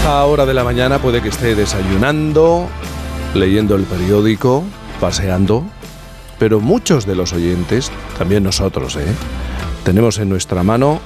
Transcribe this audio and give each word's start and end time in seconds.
esta 0.00 0.24
hora 0.24 0.46
de 0.46 0.54
la 0.54 0.64
mañana 0.64 0.98
puede 0.98 1.20
que 1.20 1.28
esté 1.28 1.54
desayunando, 1.54 2.66
leyendo 3.34 3.74
el 3.74 3.82
periódico, 3.82 4.64
paseando, 4.98 5.62
pero 6.38 6.58
muchos 6.58 7.04
de 7.04 7.14
los 7.14 7.34
oyentes, 7.34 7.92
también 8.16 8.42
nosotros, 8.42 8.96
¿eh? 8.96 9.04
tenemos 9.84 10.16
en 10.16 10.30
nuestra 10.30 10.62
mano 10.62 11.00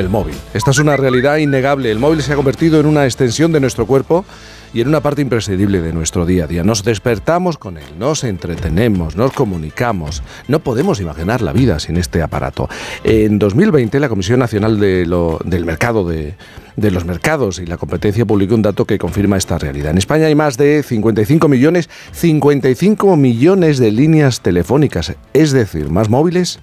el 0.00 0.08
móvil. 0.08 0.34
Esta 0.54 0.70
es 0.70 0.78
una 0.78 0.96
realidad 0.96 1.36
innegable. 1.36 1.90
El 1.90 1.98
móvil 1.98 2.22
se 2.22 2.32
ha 2.32 2.36
convertido 2.36 2.80
en 2.80 2.86
una 2.86 3.04
extensión 3.04 3.52
de 3.52 3.60
nuestro 3.60 3.86
cuerpo 3.86 4.24
y 4.72 4.80
en 4.80 4.88
una 4.88 5.00
parte 5.00 5.22
imprescindible 5.22 5.80
de 5.80 5.92
nuestro 5.92 6.26
día 6.26 6.44
a 6.44 6.46
día. 6.46 6.62
Nos 6.62 6.84
despertamos 6.84 7.58
con 7.58 7.78
él, 7.78 7.84
nos 7.98 8.24
entretenemos, 8.24 9.16
nos 9.16 9.32
comunicamos. 9.32 10.22
No 10.46 10.60
podemos 10.60 11.00
imaginar 11.00 11.42
la 11.42 11.52
vida 11.52 11.78
sin 11.78 11.96
este 11.96 12.22
aparato. 12.22 12.68
En 13.04 13.38
2020 13.38 13.98
la 14.00 14.08
Comisión 14.08 14.40
Nacional 14.40 14.78
del 14.78 15.64
Mercado 15.64 16.06
de, 16.08 16.34
de 16.76 16.90
los 16.90 17.04
Mercados 17.04 17.58
y 17.58 17.66
la 17.66 17.76
Competencia 17.76 18.26
publicó 18.26 18.54
un 18.54 18.62
dato 18.62 18.84
que 18.84 18.98
confirma 18.98 19.36
esta 19.36 19.58
realidad. 19.58 19.90
En 19.90 19.98
España 19.98 20.26
hay 20.26 20.34
más 20.34 20.56
de 20.56 20.82
55 20.82 21.48
millones, 21.48 21.88
55 22.12 23.16
millones 23.16 23.78
de 23.78 23.90
líneas 23.90 24.40
telefónicas, 24.42 25.14
es 25.32 25.52
decir, 25.52 25.90
más 25.90 26.08
móviles 26.08 26.60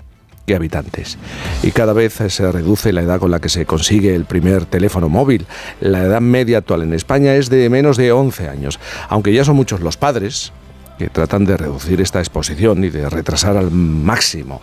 habitantes. 0.54 1.18
Y 1.64 1.72
cada 1.72 1.94
vez 1.94 2.14
se 2.28 2.52
reduce 2.52 2.94
la 2.94 3.02
edad 3.02 3.20
con 3.20 3.32
la 3.32 3.40
que 3.40 3.50
se 3.50 3.66
consigue 3.66 4.14
el 4.14 4.26
primer 4.26 4.66
teléfono 4.66 5.10
móvil. 5.10 5.46
La 5.82 6.04
edad 6.04 6.22
media 6.22 6.60
actual 6.60 6.84
en 6.84 6.94
España 6.94 7.36
es 7.36 7.50
de 7.50 7.70
menos 7.70 7.98
de 7.98 8.12
11 8.12 8.50
años, 8.50 8.80
aunque 9.10 9.34
ya 9.34 9.44
son 9.44 9.56
muchos 9.56 9.82
los 9.82 9.98
padres 9.98 10.52
que 10.98 11.10
tratan 11.10 11.46
de 11.46 11.58
reducir 11.58 12.00
esta 12.02 12.20
exposición 12.20 12.84
y 12.84 12.90
de 12.90 13.10
retrasar 13.10 13.58
al 13.58 13.72
máximo 13.72 14.62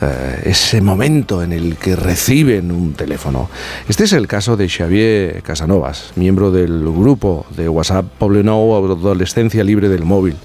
eh, 0.00 0.42
ese 0.46 0.80
momento 0.80 1.42
en 1.42 1.52
el 1.52 1.76
que 1.76 1.96
reciben 1.96 2.70
un 2.70 2.94
teléfono. 2.94 3.50
Este 3.88 4.04
es 4.04 4.12
el 4.12 4.26
caso 4.26 4.56
de 4.56 4.68
Xavier 4.68 5.42
Casanovas, 5.42 6.12
miembro 6.16 6.50
del 6.50 6.82
grupo 6.84 7.46
de 7.56 7.68
WhatsApp 7.68 8.06
Poblenou 8.18 8.74
Adolescencia 8.76 9.64
Libre 9.64 9.88
del 9.88 10.04
Móvil 10.04 10.36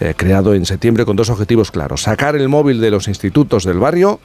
eh, 0.00 0.14
creado 0.16 0.54
en 0.54 0.64
septiembre 0.64 1.04
con 1.04 1.16
dos 1.16 1.30
objetivos 1.30 1.70
claros. 1.70 2.02
Sacar 2.02 2.34
el 2.34 2.48
móvil 2.48 2.80
de 2.80 2.90
los 2.90 3.06
institutos 3.06 3.64
del 3.64 3.78
barrio 3.78 4.18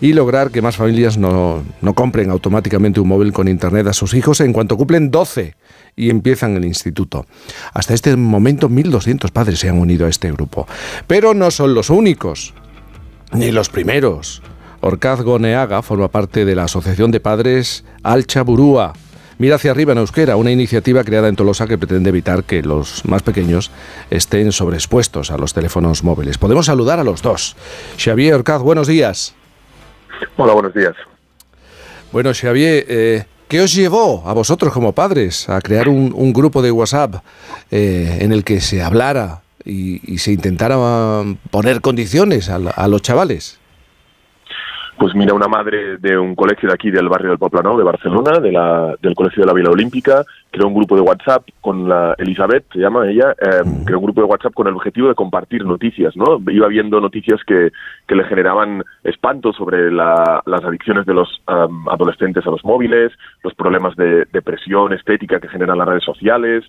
y 0.00 0.12
lograr 0.12 0.50
que 0.50 0.60
más 0.60 0.76
familias 0.76 1.18
no, 1.18 1.62
no, 1.80 1.94
compren 1.94 2.30
automáticamente 2.30 3.00
un 3.00 3.08
móvil 3.08 3.32
con 3.32 3.48
internet 3.48 3.86
a 3.86 3.92
sus 3.92 4.12
hijos 4.14 4.40
en 4.40 4.52
cuanto 4.52 4.76
cumplen 4.76 5.10
12 5.10 5.54
y 5.96 6.10
empiezan 6.10 6.56
el 6.56 6.64
instituto. 6.64 7.26
Hasta 7.72 7.94
este 7.94 8.16
momento 8.16 8.68
1.200 8.68 9.30
padres 9.30 9.60
se 9.60 9.68
han 9.68 9.78
unido 9.78 10.06
a 10.06 10.08
este 10.08 10.32
grupo. 10.32 10.66
Pero 11.06 11.32
no 11.32 11.50
son 11.50 11.74
los 11.74 11.90
únicos, 11.90 12.52
ni 13.32 13.52
los 13.52 13.68
primeros. 13.68 14.42
Orcaz 14.80 15.22
Goneaga 15.22 15.80
forma 15.82 16.08
parte 16.08 16.44
de 16.44 16.54
la 16.54 16.64
Asociación 16.64 17.10
de 17.10 17.20
Padres 17.20 17.84
Alcha 18.02 18.42
Burúa 18.42 18.92
Mira 19.38 19.56
hacia 19.56 19.72
arriba 19.72 19.92
en 19.92 19.98
euskera, 19.98 20.36
una 20.36 20.52
iniciativa 20.52 21.02
creada 21.02 21.28
en 21.28 21.36
Tolosa 21.36 21.66
que 21.66 21.76
pretende 21.76 22.10
evitar 22.10 22.44
que 22.44 22.62
los 22.62 23.04
más 23.04 23.22
pequeños 23.22 23.70
estén 24.10 24.52
sobreexpuestos 24.52 25.30
a 25.30 25.38
los 25.38 25.52
teléfonos 25.52 26.04
móviles. 26.04 26.38
Podemos 26.38 26.66
saludar 26.66 27.00
a 27.00 27.04
los 27.04 27.20
dos. 27.20 27.56
Xavier 27.98 28.34
Orcaz, 28.34 28.62
buenos 28.62 28.86
días. 28.86 29.34
Hola, 30.36 30.52
buenos 30.52 30.72
días. 30.72 30.94
Bueno, 32.12 32.32
Xavier, 32.32 32.84
eh, 32.88 33.24
¿qué 33.48 33.60
os 33.60 33.74
llevó 33.74 34.22
a 34.24 34.32
vosotros 34.34 34.72
como 34.72 34.92
padres 34.92 35.48
a 35.48 35.60
crear 35.60 35.88
un, 35.88 36.32
grupo 36.32 36.62
de 36.62 36.70
WhatsApp 36.70 37.16
eh, 37.72 38.18
en 38.20 38.30
el 38.30 38.44
que 38.44 38.60
se 38.60 38.82
hablara 38.82 39.42
y, 39.64 40.18
se 40.18 40.30
intentara 40.30 40.76
poner 41.50 41.80
condiciones 41.80 42.48
a 42.48 42.88
los 42.88 43.02
chavales? 43.02 43.58
Pues 44.96 45.12
mira, 45.14 45.34
una 45.34 45.48
madre 45.48 45.96
de 45.98 46.16
un 46.16 46.36
colegio 46.36 46.68
de 46.68 46.74
aquí 46.74 46.90
del 46.90 47.08
barrio 47.08 47.30
del 47.30 47.38
Poplano, 47.38 47.76
de 47.76 47.82
Barcelona, 47.82 48.38
de 48.38 48.52
la, 48.52 48.94
del 49.02 49.14
Colegio 49.14 49.42
de 49.42 49.46
la 49.46 49.52
Vila 49.52 49.70
Olímpica, 49.70 50.24
creó 50.52 50.68
un 50.68 50.74
grupo 50.74 50.94
de 50.94 51.02
WhatsApp 51.02 51.48
con 51.60 51.88
la 51.88 52.14
Elizabeth, 52.16 52.64
se 52.72 52.78
llama 52.78 53.10
ella, 53.10 53.32
eh, 53.32 53.62
creó 53.84 53.98
un 53.98 54.04
grupo 54.04 54.20
de 54.20 54.28
WhatsApp 54.28 54.54
con 54.54 54.68
el 54.68 54.74
objetivo 54.74 55.08
de 55.08 55.16
compartir 55.16 55.64
noticias, 55.64 56.16
¿no? 56.16 56.38
Iba 56.48 56.68
viendo 56.68 57.00
noticias 57.00 57.40
que, 57.44 57.72
que 58.06 58.14
le 58.14 58.22
generaban 58.24 58.84
espanto 59.02 59.52
sobre 59.52 59.90
la, 59.90 60.40
las 60.46 60.64
adicciones 60.64 61.06
de 61.06 61.14
los 61.14 61.42
adolescentes 61.46 62.46
a 62.46 62.50
los 62.50 62.64
móviles, 62.64 63.10
los 63.42 63.54
problemas 63.54 63.96
de 63.96 64.26
depresión 64.32 64.92
estética 64.92 65.40
que 65.40 65.48
generan 65.48 65.78
las 65.78 65.88
redes 65.88 66.04
sociales, 66.04 66.64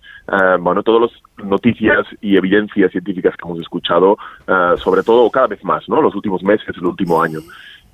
bueno, 0.60 0.82
todas 0.82 1.12
las 1.12 1.46
noticias 1.46 2.06
y 2.20 2.36
evidencias 2.36 2.90
científicas 2.90 3.36
que 3.36 3.46
hemos 3.48 3.60
escuchado, 3.60 4.18
eh, 4.48 4.74
sobre 4.78 5.02
todo 5.02 5.30
cada 5.30 5.46
vez 5.46 5.62
más, 5.64 5.88
¿no? 5.88 6.02
Los 6.02 6.14
últimos 6.14 6.42
meses, 6.42 6.76
el 6.76 6.86
último 6.86 7.22
año. 7.22 7.38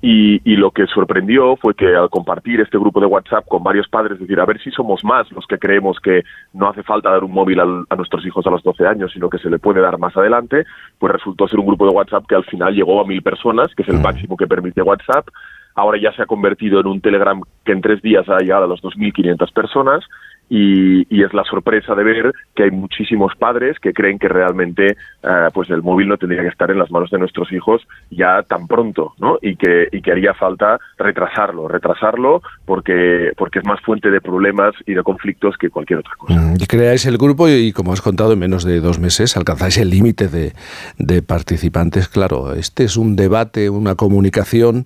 Y, 0.05 0.41
y, 0.43 0.57
lo 0.57 0.71
que 0.71 0.85
sorprendió 0.87 1.55
fue 1.55 1.75
que 1.75 1.95
al 1.95 2.09
compartir 2.09 2.59
este 2.59 2.77
grupo 2.77 2.99
de 2.99 3.05
WhatsApp 3.05 3.45
con 3.47 3.63
varios 3.63 3.87
padres, 3.87 4.19
decir, 4.19 4.37
a 4.37 4.45
ver 4.45 4.61
si 4.61 4.69
somos 4.69 5.01
más 5.05 5.31
los 5.31 5.47
que 5.47 5.57
creemos 5.57 5.97
que 6.01 6.23
no 6.51 6.67
hace 6.67 6.83
falta 6.83 7.09
dar 7.09 7.23
un 7.23 7.31
móvil 7.31 7.61
a 7.61 7.95
nuestros 7.95 8.25
hijos 8.25 8.45
a 8.45 8.49
los 8.49 8.61
12 8.63 8.85
años, 8.85 9.13
sino 9.13 9.29
que 9.29 9.37
se 9.37 9.49
le 9.49 9.59
puede 9.59 9.79
dar 9.79 9.97
más 9.97 10.17
adelante, 10.17 10.65
pues 10.99 11.13
resultó 11.13 11.47
ser 11.47 11.57
un 11.61 11.67
grupo 11.67 11.87
de 11.87 11.95
WhatsApp 11.95 12.25
que 12.27 12.35
al 12.35 12.43
final 12.43 12.75
llegó 12.75 12.99
a 12.99 13.07
mil 13.07 13.21
personas, 13.21 13.73
que 13.75 13.83
es 13.83 13.87
el 13.87 14.01
máximo 14.01 14.35
que 14.35 14.45
permite 14.45 14.81
WhatsApp. 14.81 15.25
Ahora 15.73 15.97
ya 15.97 16.11
se 16.11 16.21
ha 16.21 16.25
convertido 16.25 16.81
en 16.81 16.87
un 16.87 16.99
Telegram 16.99 17.39
que 17.63 17.71
en 17.71 17.79
tres 17.79 18.01
días 18.01 18.27
ha 18.27 18.39
llegado 18.39 18.65
a 18.65 18.67
las 18.67 18.81
2.500 18.81 19.53
personas 19.53 20.03
y, 20.49 21.23
es 21.23 21.33
la 21.33 21.43
sorpresa 21.45 21.95
de 21.95 22.03
ver 22.03 22.33
que 22.53 22.63
hay 22.63 22.71
muchísimos 22.71 23.33
padres 23.39 23.79
que 23.79 23.93
creen 23.93 24.19
que 24.19 24.27
realmente 24.27 24.97
eh, 25.23 25.47
pues 25.53 25.69
el 25.69 25.81
móvil 25.81 26.09
no 26.09 26.17
tendría 26.17 26.41
que 26.41 26.49
estar 26.49 26.69
en 26.69 26.77
las 26.77 26.91
manos 26.91 27.09
de 27.11 27.17
nuestros 27.17 27.49
hijos 27.53 27.81
ya 28.11 28.43
tan 28.43 28.67
pronto, 28.67 29.13
¿no? 29.19 29.37
Y 29.41 29.55
que, 29.55 29.87
y 29.91 30.01
que 30.01 30.11
haría 30.11 30.33
falta 30.33 30.79
retrasarlo, 30.97 31.69
retrasarlo 31.69 32.41
porque, 32.65 33.31
porque 33.37 33.59
es 33.59 33.65
más 33.65 33.79
fuente 33.81 34.11
de 34.11 34.19
problemas 34.19 34.73
y 34.85 34.93
de 34.93 35.01
conflictos 35.01 35.55
que 35.57 35.69
cualquier 35.69 35.99
otra 35.99 36.11
cosa. 36.17 36.39
Mm, 36.39 36.55
y 36.59 36.65
creáis 36.65 37.05
el 37.05 37.17
grupo 37.17 37.47
y, 37.47 37.71
como 37.71 37.93
has 37.93 38.01
contado, 38.01 38.33
en 38.33 38.39
menos 38.39 38.65
de 38.65 38.81
dos 38.81 38.99
meses 38.99 39.37
alcanzáis 39.37 39.77
el 39.77 39.89
límite 39.89 40.27
de, 40.27 40.53
de, 40.97 41.21
participantes. 41.21 42.09
Claro, 42.09 42.53
este 42.53 42.83
es 42.83 42.97
un 42.97 43.15
debate, 43.15 43.69
una 43.69 43.95
comunicación 43.95 44.85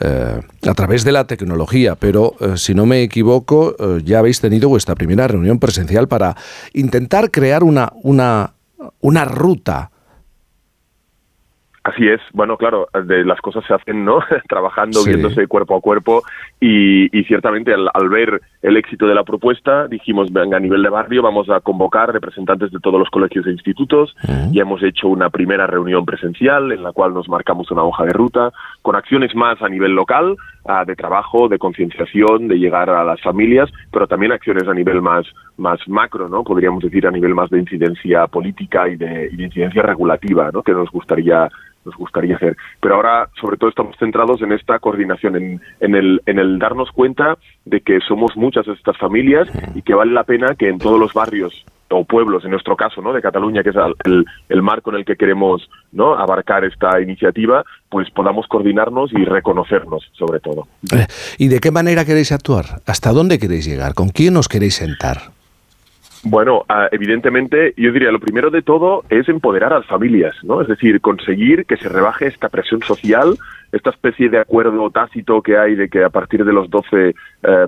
eh, 0.00 0.40
a 0.68 0.74
través 0.74 1.04
de 1.04 1.12
la 1.12 1.26
tecnología, 1.28 1.94
pero 1.94 2.34
eh, 2.40 2.56
si 2.56 2.74
no 2.74 2.86
me 2.86 3.02
equivoco, 3.02 3.76
ya 4.02 4.18
habéis 4.18 4.40
tenido 4.40 4.68
vuestra 4.68 4.95
primera 4.96 5.28
reunión 5.28 5.60
presencial 5.60 6.08
para 6.08 6.34
intentar 6.72 7.30
crear 7.30 7.62
una, 7.62 7.92
una, 8.02 8.54
una 9.00 9.24
ruta. 9.24 9.90
Así 11.84 12.08
es, 12.08 12.20
bueno, 12.32 12.56
claro, 12.56 12.88
de 13.04 13.24
las 13.24 13.40
cosas 13.40 13.64
se 13.64 13.72
hacen, 13.72 14.04
¿no? 14.04 14.18
Trabajando, 14.48 15.04
viéndose 15.04 15.46
cuerpo 15.46 15.76
a 15.76 15.80
cuerpo 15.80 16.24
y, 16.58 17.08
ciertamente 17.24 17.74
al, 17.74 18.08
ver 18.08 18.40
el 18.62 18.76
éxito 18.76 19.06
de 19.06 19.14
la 19.14 19.24
propuesta 19.24 19.88
dijimos, 19.88 20.32
venga, 20.32 20.56
a 20.56 20.60
nivel 20.60 20.82
de 20.82 20.88
barrio 20.88 21.22
vamos 21.22 21.50
a 21.50 21.60
convocar 21.60 22.12
representantes 22.12 22.70
de 22.72 22.80
todos 22.80 22.98
los 22.98 23.10
colegios 23.10 23.46
e 23.46 23.50
institutos 23.50 24.16
y 24.50 24.58
hemos 24.58 24.82
hecho 24.82 25.08
una 25.08 25.28
primera 25.28 25.66
reunión 25.66 26.06
presencial 26.06 26.72
en 26.72 26.82
la 26.82 26.92
cual 26.92 27.12
nos 27.12 27.28
marcamos 27.28 27.70
una 27.70 27.82
hoja 27.82 28.04
de 28.04 28.12
ruta 28.12 28.52
con 28.80 28.96
acciones 28.96 29.34
más 29.34 29.60
a 29.60 29.68
nivel 29.68 29.92
local, 29.92 30.36
de 30.86 30.96
trabajo, 30.96 31.48
de 31.48 31.58
concienciación, 31.58 32.48
de 32.48 32.58
llegar 32.58 32.90
a 32.90 33.04
las 33.04 33.20
familias, 33.20 33.70
pero 33.92 34.08
también 34.08 34.32
acciones 34.32 34.66
a 34.66 34.74
nivel 34.74 35.00
más, 35.00 35.24
más 35.58 35.78
macro, 35.86 36.28
¿no? 36.28 36.42
Podríamos 36.42 36.82
decir 36.82 37.06
a 37.06 37.10
nivel 37.12 37.34
más 37.34 37.50
de 37.50 37.60
incidencia 37.60 38.26
política 38.26 38.88
y 38.88 38.96
de, 38.96 39.28
y 39.30 39.36
de 39.36 39.44
incidencia 39.44 39.82
regulativa, 39.82 40.50
¿no? 40.52 40.62
Que 40.62 40.72
nos 40.72 40.90
gustaría 40.90 41.48
nos 41.86 41.96
gustaría 41.96 42.36
hacer. 42.36 42.56
Pero 42.80 42.96
ahora, 42.96 43.28
sobre 43.40 43.56
todo, 43.56 43.70
estamos 43.70 43.96
centrados 43.98 44.42
en 44.42 44.52
esta 44.52 44.78
coordinación, 44.78 45.36
en, 45.36 45.60
en, 45.80 45.94
el, 45.94 46.20
en 46.26 46.38
el 46.38 46.58
darnos 46.58 46.90
cuenta 46.90 47.38
de 47.64 47.80
que 47.80 48.00
somos 48.00 48.36
muchas 48.36 48.66
de 48.66 48.74
estas 48.74 48.98
familias 48.98 49.48
y 49.74 49.82
que 49.82 49.94
vale 49.94 50.12
la 50.12 50.24
pena 50.24 50.54
que 50.58 50.68
en 50.68 50.78
todos 50.78 51.00
los 51.00 51.14
barrios 51.14 51.64
o 51.88 52.04
pueblos, 52.04 52.44
en 52.44 52.50
nuestro 52.50 52.76
caso, 52.76 53.00
¿no? 53.00 53.12
De 53.12 53.22
Cataluña, 53.22 53.62
que 53.62 53.70
es 53.70 53.76
el, 54.04 54.24
el, 54.48 54.62
marco 54.62 54.90
en 54.90 54.96
el 54.96 55.04
que 55.04 55.14
queremos, 55.14 55.70
¿no? 55.92 56.14
Abarcar 56.14 56.64
esta 56.64 57.00
iniciativa, 57.00 57.64
pues 57.88 58.10
podamos 58.10 58.46
coordinarnos 58.48 59.12
y 59.12 59.24
reconocernos, 59.24 60.10
sobre 60.12 60.40
todo. 60.40 60.66
Eh, 60.92 61.06
¿Y 61.38 61.46
de 61.48 61.60
qué 61.60 61.70
manera 61.70 62.04
queréis 62.04 62.32
actuar? 62.32 62.80
¿Hasta 62.86 63.12
dónde 63.12 63.38
queréis 63.38 63.66
llegar? 63.66 63.94
¿Con 63.94 64.08
quién 64.08 64.36
os 64.36 64.48
queréis 64.48 64.74
sentar? 64.74 65.35
Bueno, 66.24 66.64
ah, 66.68 66.88
evidentemente, 66.90 67.74
yo 67.76 67.92
diría, 67.92 68.10
lo 68.10 68.20
primero 68.20 68.50
de 68.50 68.62
todo 68.62 69.04
es 69.08 69.28
empoderar 69.28 69.72
a 69.72 69.78
las 69.78 69.86
familias, 69.86 70.34
¿no? 70.42 70.60
Es 70.60 70.68
decir, 70.68 71.00
conseguir 71.00 71.66
que 71.66 71.76
se 71.76 71.88
rebaje 71.88 72.26
esta 72.26 72.48
presión 72.48 72.82
social, 72.82 73.36
esta 73.72 73.90
especie 73.90 74.28
de 74.28 74.38
acuerdo 74.38 74.90
tácito 74.90 75.42
que 75.42 75.56
hay 75.56 75.74
de 75.74 75.88
que 75.88 76.04
a 76.04 76.10
partir 76.10 76.44
de 76.44 76.52
los 76.52 76.70
12, 76.70 77.08
eh, 77.08 77.14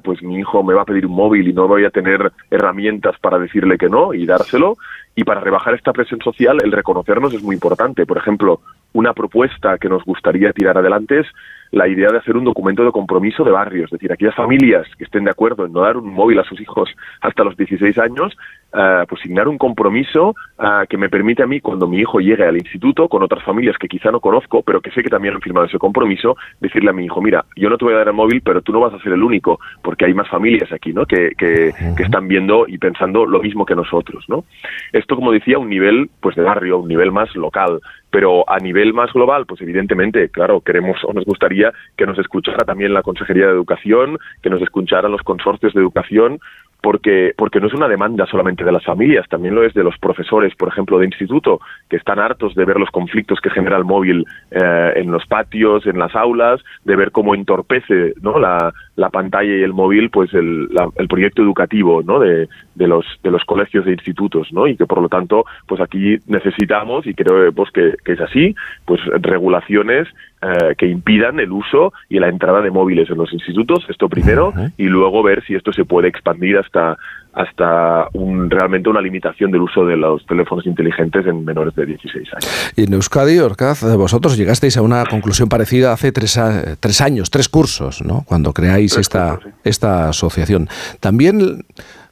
pues 0.03 0.23
mi 0.23 0.39
hijo 0.39 0.62
me 0.62 0.75
va 0.75 0.83
a 0.83 0.87
pedir 0.87 1.06
un 1.06 1.15
móvil 1.15 1.49
y 1.49 1.53
no 1.53 1.69
voy 1.69 1.85
a 1.85 1.91
tener 1.91 2.33
herramientas 2.50 3.17
para 3.21 3.39
decirle 3.39 3.79
que 3.79 3.89
no 3.89 4.15
y 4.15 4.27
dárselo. 4.27 4.77
Y 5.15 5.25
para 5.25 5.41
rebajar 5.41 5.75
esta 5.75 5.93
presión 5.93 6.21
social, 6.21 6.59
el 6.62 6.73
reconocernos 6.73 7.35
es 7.35 7.43
muy 7.43 7.55
importante. 7.55 8.06
Por 8.06 8.19
ejemplo, 8.19 8.61
una 8.93 9.12
propuesta 9.12 9.79
que 9.79 9.88
nos 9.88 10.05
gustaría 10.05 10.52
tirar 10.52 10.79
adelante 10.79 11.20
es 11.20 11.26
la 11.70 11.88
idea 11.88 12.08
de 12.11 12.19
hacer 12.19 12.37
un 12.37 12.44
documento 12.44 12.85
de 12.85 12.93
compromiso 12.93 13.44
de 13.44 13.50
barrio, 13.50 13.85
es 13.85 13.90
decir, 13.90 14.11
aquellas 14.12 14.35
familias 14.35 14.87
que 14.96 15.05
estén 15.05 15.25
de 15.25 15.31
acuerdo 15.31 15.67
en 15.67 15.73
no 15.73 15.82
dar 15.82 15.96
un 15.96 16.12
móvil 16.12 16.38
a 16.38 16.44
sus 16.44 16.61
hijos 16.61 16.88
hasta 17.20 17.44
los 17.44 17.56
16 17.56 17.99
años, 17.99 18.37
uh, 18.73 19.06
pues 19.06 19.20
signar 19.23 19.49
un 19.49 19.58
compromiso 19.58 20.35
uh, 20.58 20.87
que 20.88 20.96
me 20.96 21.08
permite 21.08 21.43
a 21.43 21.46
mí, 21.46 21.61
cuando 21.61 21.87
mi 21.87 21.99
hijo 21.99 22.20
llegue 22.20 22.44
al 22.44 22.56
instituto, 22.56 23.08
con 23.08 23.23
otras 23.23 23.44
familias 23.44 23.76
que 23.79 23.88
quizá 23.88 24.11
no 24.11 24.20
conozco, 24.20 24.62
pero 24.62 24.81
que 24.81 24.90
sé 24.90 25.02
que 25.02 25.11
también 25.11 25.35
han 25.35 25.40
firmado 25.40 25.67
ese 25.67 25.79
compromiso, 25.79 26.37
decirle 26.61 26.90
a 26.90 26.94
mi 26.94 27.05
hijo, 27.05 27.20
mira, 27.20 27.44
yo 27.56 27.69
no 27.69 27.76
te 27.76 27.85
voy 27.85 27.94
a 27.94 27.99
dar 27.99 28.08
el 28.08 28.14
móvil, 28.14 28.40
pero 28.40 28.62
tú 28.62 28.73
no 28.73 28.81
vas 28.81 28.94
a 28.94 29.02
ser 29.02 29.12
el 29.12 29.23
único, 29.23 29.61
porque 29.82 30.06
hay 30.06 30.14
más 30.14 30.29
familias 30.29 30.73
aquí, 30.73 30.93
¿no? 30.93 31.05
Que, 31.05 31.32
que, 31.37 31.73
que 31.96 32.02
están 32.02 32.29
viendo 32.29 32.67
y 32.67 32.79
pensando 32.79 33.26
lo 33.26 33.40
mismo 33.40 33.67
que 33.67 33.75
nosotros, 33.75 34.25
¿no? 34.29 34.44
Esto, 34.93 35.17
como 35.17 35.32
decía, 35.32 35.58
un 35.58 35.69
nivel, 35.69 36.11
pues 36.20 36.35
de 36.37 36.43
barrio, 36.43 36.79
un 36.79 36.88
nivel 36.88 37.12
más 37.12 37.35
local, 37.37 37.81
pero 38.10 38.49
a 38.49 38.58
nivel 38.58 38.94
más 38.94 39.12
global, 39.12 39.46
pues 39.46 39.60
evidentemente, 39.60 40.31
claro, 40.31 40.60
queremos 40.60 40.99
o 41.05 41.12
nos 41.12 41.25
gustaría 41.25 41.72
que 41.96 42.06
nos 42.06 42.19
escuchara 42.19 42.64
también 42.64 42.94
la 42.94 43.02
Consejería 43.02 43.46
de 43.46 43.52
Educación, 43.52 44.19
que 44.43 44.50
nos 44.50 44.62
escucharan 44.62 45.12
los 45.12 45.22
consorcios 45.22 45.75
de 45.75 45.81
educación, 45.81 46.40
porque, 46.80 47.32
porque 47.36 47.60
no 47.60 47.66
es 47.66 47.75
una 47.75 47.88
demanda 47.88 48.26
solamente 48.26 48.64
de 48.64 48.72
las 48.72 48.84
familias, 48.84 49.28
también 49.28 49.54
lo 49.54 49.64
es 49.64 49.75
de 49.75 49.82
los 49.82 49.98
profesores, 49.98 50.54
por 50.54 50.69
ejemplo, 50.69 50.98
de 50.98 51.06
instituto, 51.06 51.60
que 51.88 51.96
están 51.96 52.19
hartos 52.19 52.54
de 52.54 52.64
ver 52.64 52.78
los 52.78 52.90
conflictos 52.90 53.40
que 53.40 53.50
genera 53.50 53.76
el 53.76 53.84
móvil 53.84 54.25
eh, 54.50 54.92
en 54.96 55.10
los 55.10 55.26
patios, 55.26 55.86
en 55.86 55.98
las 55.98 56.14
aulas, 56.14 56.60
de 56.84 56.96
ver 56.96 57.10
cómo 57.10 57.34
entorpece 57.34 58.14
¿no? 58.20 58.38
la, 58.38 58.72
la 58.96 59.10
pantalla 59.10 59.56
y 59.56 59.62
el 59.62 59.72
móvil, 59.72 60.10
pues 60.10 60.32
el, 60.34 60.69
la, 60.69 60.88
el 60.96 61.08
proyecto 61.08 61.42
educativo 61.42 62.02
¿no? 62.02 62.20
de, 62.20 62.48
de, 62.75 62.86
los, 62.86 63.04
de 63.22 63.30
los 63.30 63.44
colegios 63.44 63.86
e 63.86 63.92
institutos, 63.92 64.52
¿no? 64.52 64.66
y 64.66 64.76
que 64.76 64.86
por 64.86 65.02
lo 65.02 65.08
tanto, 65.08 65.44
pues 65.66 65.80
aquí 65.80 66.19
necesitamos, 66.26 67.06
y 67.06 67.14
creo 67.14 67.52
pues, 67.52 67.70
que, 67.72 67.94
que 68.04 68.12
es 68.12 68.20
así, 68.20 68.54
pues 68.84 69.00
regulaciones 69.20 70.08
eh, 70.40 70.75
que 70.76 70.87
impidan 70.87 71.40
el 71.40 71.50
uso 71.50 71.93
y 72.08 72.19
la 72.19 72.29
entrada 72.29 72.61
de 72.61 72.70
móviles 72.70 73.11
en 73.11 73.19
los 73.19 73.32
institutos, 73.32 73.85
esto 73.88 74.08
primero, 74.08 74.49
uh 74.49 74.52
-huh. 74.52 74.73
y 74.76 74.85
luego 74.85 75.23
ver 75.23 75.44
si 75.44 75.55
esto 75.55 75.73
se 75.73 75.85
puede 75.85 76.08
expandir 76.08 76.58
hasta 76.58 76.96
hasta 77.38 78.08
un, 78.14 78.50
realmente 78.50 78.88
una 78.88 79.00
limitación 79.00 79.52
del 79.52 79.61
uso 79.62 79.87
de 79.87 79.96
los 79.96 80.26
teléfonos 80.26 80.67
inteligentes 80.67 81.25
en 81.25 81.44
menores 81.44 81.75
de 81.76 81.87
16 81.87 82.29
años. 82.32 82.73
Y 82.75 82.85
en 82.85 82.94
Euskadi, 82.94 83.38
Orcaz, 83.38 83.85
vosotros 83.96 84.37
llegasteis 84.37 84.76
a 84.76 84.82
una 84.82 85.05
conclusión 85.05 85.49
parecida 85.49 85.93
hace 85.93 86.11
tres, 86.11 86.37
a, 86.37 86.76
tres 86.81 87.00
años, 87.00 87.31
tres 87.31 87.49
cursos, 87.49 88.02
¿no? 88.05 88.25
Cuando 88.26 88.52
creáis 88.52 88.93
tres 88.93 89.06
esta, 89.06 89.35
cursos, 89.35 89.52
sí. 89.52 89.61
esta 89.64 90.08
asociación. 90.08 90.69
También 90.99 91.64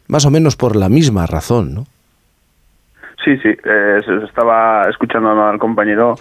más 0.06 0.24
o 0.26 0.30
menos 0.30 0.54
por 0.54 0.76
la 0.76 0.88
misma 0.88 1.26
razón, 1.26 1.74
¿no? 1.74 1.86
Sí, 3.24 3.36
sí, 3.38 3.48
eh, 3.48 4.00
estaba 4.24 4.88
escuchando 4.88 5.30
al 5.30 5.58
compañero 5.58 6.14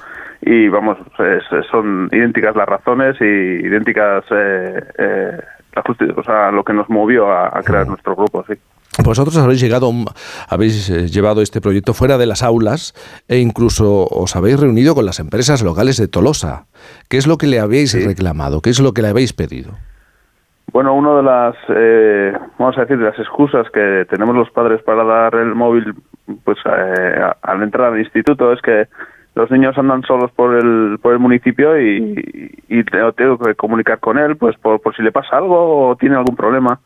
y 0.45 0.69
vamos, 0.69 0.97
es, 1.19 1.44
son 1.71 2.07
idénticas 2.12 2.56
las 2.56 2.68
razones 2.68 3.18
y 3.19 3.25
idénticas 3.25 4.24
eh, 4.30 4.83
eh, 4.97 5.42
la 5.75 5.83
o 6.15 6.24
sea, 6.24 6.51
lo 6.51 6.63
que 6.63 6.74
nos 6.74 6.88
movió 6.89 7.30
a, 7.31 7.47
a 7.47 7.63
crear 7.63 7.88
nuestro 7.88 8.15
grupo, 8.15 8.45
sí. 8.47 8.53
Vosotros 9.03 9.38
habéis 9.38 9.59
llegado, 9.59 9.92
habéis 10.47 10.89
eh, 10.89 11.07
llevado 11.07 11.42
este 11.42 11.59
proyecto 11.59 11.94
fuera 11.94 12.18
de 12.18 12.27
las 12.27 12.44
aulas 12.44 12.94
e 13.27 13.39
incluso 13.39 14.06
os 14.06 14.36
habéis 14.36 14.59
reunido 14.59 14.95
con 14.95 15.06
las 15.06 15.19
empresas 15.19 15.63
locales 15.63 15.97
de 15.97 16.07
Tolosa. 16.07 16.68
¿Qué 17.09 17.18
es 17.18 17.27
lo 17.27 17.38
que 17.38 17.47
le 17.47 17.59
habéis 17.59 17.92
sí. 17.92 18.06
reclamado? 18.06 18.62
¿Qué 18.62 18.69
es 18.69 18.80
lo 18.80 18.94
que 18.94 19.01
le 19.01 19.09
habéis 19.09 19.33
pedido? 19.33 19.71
Bueno, 20.71 20.94
una 20.94 21.15
de 21.18 21.24
las, 21.24 21.56
eh, 21.69 22.33
vamos 22.57 22.77
a 22.77 22.81
decir, 22.81 22.97
de 22.97 23.06
las 23.06 23.19
excusas 23.19 23.68
que 23.74 24.06
tenemos 24.09 24.36
los 24.36 24.50
padres 24.51 24.81
para 24.83 25.03
dar 25.03 25.36
el 25.36 25.56
móvil, 25.56 25.94
pues 26.44 26.57
eh, 26.65 27.31
al 27.42 27.63
entrar 27.63 27.94
al 27.94 28.00
instituto 28.00 28.53
es 28.53 28.62
que 28.62 28.88
los 29.36 29.52
niños 29.52 29.78
andan 29.78 30.02
solos 30.04 30.32
por 30.32 30.56
el 30.56 30.98
por 31.02 31.14
el 31.14 31.20
municipio 31.20 31.80
y, 31.80 32.58
y 32.70 32.84
tengo 32.84 33.38
que 33.38 33.56
comunicar 33.56 34.00
con 34.00 34.18
él, 34.18 34.38
pues 34.38 34.58
por, 34.58 34.82
por 34.82 34.96
si 34.96 35.04
le 35.04 35.12
pasa 35.12 35.38
algo 35.38 35.90
o 35.90 35.96
tiene 35.96 36.16
algún 36.16 36.36
problema 36.36 36.80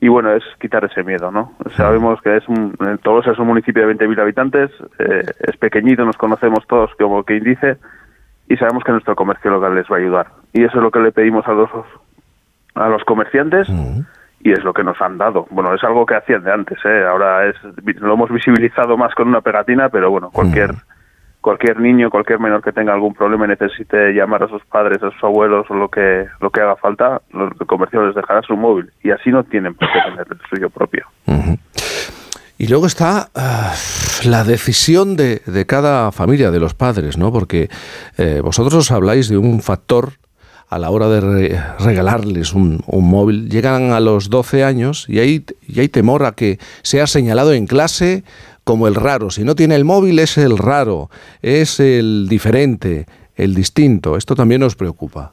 y 0.00 0.08
bueno, 0.08 0.32
es 0.32 0.42
quitar 0.60 0.84
ese 0.84 1.02
miedo, 1.02 1.30
¿no? 1.30 1.52
Sabemos 1.76 2.20
que 2.20 2.36
es 2.36 2.46
un, 2.46 2.76
Tolosa 3.02 3.30
es 3.30 3.38
un 3.38 3.46
municipio 3.46 3.86
de 3.86 3.94
20.000 3.94 4.20
habitantes, 4.20 4.70
eh, 4.98 5.24
es 5.40 5.56
pequeñito, 5.56 6.04
nos 6.04 6.18
conocemos 6.18 6.66
todos 6.66 6.90
como 6.98 7.24
quien 7.24 7.42
dice, 7.42 7.78
y 8.46 8.56
sabemos 8.58 8.84
que 8.84 8.92
nuestro 8.92 9.16
comercio 9.16 9.50
local 9.50 9.74
les 9.74 9.90
va 9.90 9.96
a 9.96 10.00
ayudar. 10.00 10.26
Y 10.52 10.62
eso 10.62 10.76
es 10.76 10.82
lo 10.82 10.90
que 10.90 10.98
le 11.00 11.10
pedimos 11.10 11.46
a 11.48 11.52
los, 11.52 11.70
a 12.74 12.88
los 12.88 13.02
comerciantes, 13.04 13.66
uh 13.70 13.72
-huh. 13.72 14.06
y 14.40 14.52
es 14.52 14.62
lo 14.62 14.74
que 14.74 14.84
nos 14.84 15.00
han 15.00 15.16
dado. 15.16 15.46
Bueno, 15.48 15.72
es 15.72 15.82
algo 15.82 16.04
que 16.04 16.16
hacían 16.16 16.42
de 16.42 16.52
antes, 16.52 16.78
¿eh? 16.84 17.04
Ahora 17.08 17.46
es, 17.46 17.56
lo 18.00 18.12
hemos 18.12 18.30
visibilizado 18.30 18.98
más 18.98 19.14
con 19.14 19.28
una 19.28 19.40
pegatina, 19.40 19.88
pero 19.88 20.10
bueno, 20.10 20.30
cualquier... 20.30 20.72
Uh 20.72 20.74
-huh 20.74 20.93
cualquier 21.44 21.78
niño, 21.78 22.08
cualquier 22.08 22.40
menor 22.40 22.62
que 22.62 22.72
tenga 22.72 22.94
algún 22.94 23.12
problema 23.12 23.44
y 23.44 23.48
necesite 23.48 24.14
llamar 24.14 24.44
a 24.44 24.48
sus 24.48 24.64
padres, 24.64 25.02
a 25.02 25.10
sus 25.10 25.22
abuelos 25.22 25.66
o 25.68 25.74
lo 25.74 25.90
que 25.90 26.24
lo 26.40 26.48
que 26.48 26.62
haga 26.62 26.74
falta, 26.76 27.20
el 27.34 27.66
comercio 27.66 28.06
les 28.06 28.14
dejará 28.14 28.40
su 28.40 28.56
móvil 28.56 28.90
y 29.02 29.10
así 29.10 29.28
no 29.30 29.44
tienen 29.44 29.74
por 29.74 29.86
qué 29.92 29.98
tener 30.10 30.26
el 30.30 30.38
suyo 30.48 30.70
propio. 30.70 31.06
Uh 31.26 31.32
-huh. 31.34 31.58
Y 32.56 32.66
luego 32.68 32.86
está 32.86 33.28
uh, 33.36 34.28
la 34.28 34.44
decisión 34.44 35.16
de, 35.16 35.42
de, 35.44 35.66
cada 35.66 36.12
familia, 36.12 36.50
de 36.50 36.60
los 36.60 36.72
padres, 36.72 37.18
¿no? 37.18 37.30
Porque 37.30 37.68
eh, 38.16 38.40
vosotros 38.42 38.74
os 38.74 38.90
habláis 38.90 39.28
de 39.28 39.36
un 39.36 39.60
factor 39.60 40.12
a 40.70 40.78
la 40.78 40.90
hora 40.90 41.08
de 41.08 41.20
re 41.20 41.60
regalarles 41.78 42.54
un, 42.54 42.82
un, 42.86 43.10
móvil. 43.10 43.50
Llegan 43.50 43.92
a 43.92 44.00
los 44.00 44.30
12 44.30 44.64
años 44.64 45.04
y 45.08 45.18
hay, 45.18 45.44
y 45.68 45.80
hay 45.80 45.88
temor 45.88 46.24
a 46.24 46.32
que 46.32 46.58
sea 46.82 47.06
señalado 47.06 47.52
en 47.52 47.66
clase 47.66 48.24
como 48.64 48.88
el 48.88 48.94
raro. 48.94 49.30
Si 49.30 49.44
no 49.44 49.54
tiene 49.54 49.76
el 49.76 49.84
móvil 49.84 50.18
es 50.18 50.38
el 50.38 50.58
raro, 50.58 51.10
es 51.42 51.80
el 51.80 52.26
diferente, 52.28 53.06
el 53.36 53.54
distinto. 53.54 54.16
Esto 54.16 54.34
también 54.34 54.60
nos 54.60 54.74
preocupa. 54.74 55.32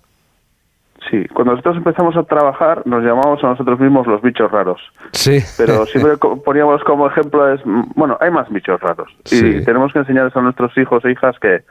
Sí, 1.09 1.27
cuando 1.33 1.53
nosotros 1.53 1.77
empezamos 1.77 2.15
a 2.15 2.23
trabajar 2.23 2.83
nos 2.85 3.03
llamamos 3.03 3.43
a 3.43 3.47
nosotros 3.47 3.79
mismos 3.79 4.07
los 4.07 4.21
bichos 4.21 4.51
raros. 4.51 4.79
Sí. 5.13 5.39
Pero 5.57 5.85
siempre 5.87 6.17
poníamos 6.17 6.83
como 6.83 7.07
ejemplo 7.07 7.51
es, 7.53 7.59
bueno, 7.95 8.17
hay 8.21 8.31
más 8.31 8.49
bichos 8.49 8.79
raros. 8.79 9.09
Sí. 9.25 9.57
Y 9.57 9.65
tenemos 9.65 9.91
que 9.91 9.99
enseñarles 9.99 10.35
a 10.35 10.41
nuestros 10.41 10.77
hijos 10.77 11.03
e 11.03 11.11
hijas 11.11 11.37
que, 11.39 11.63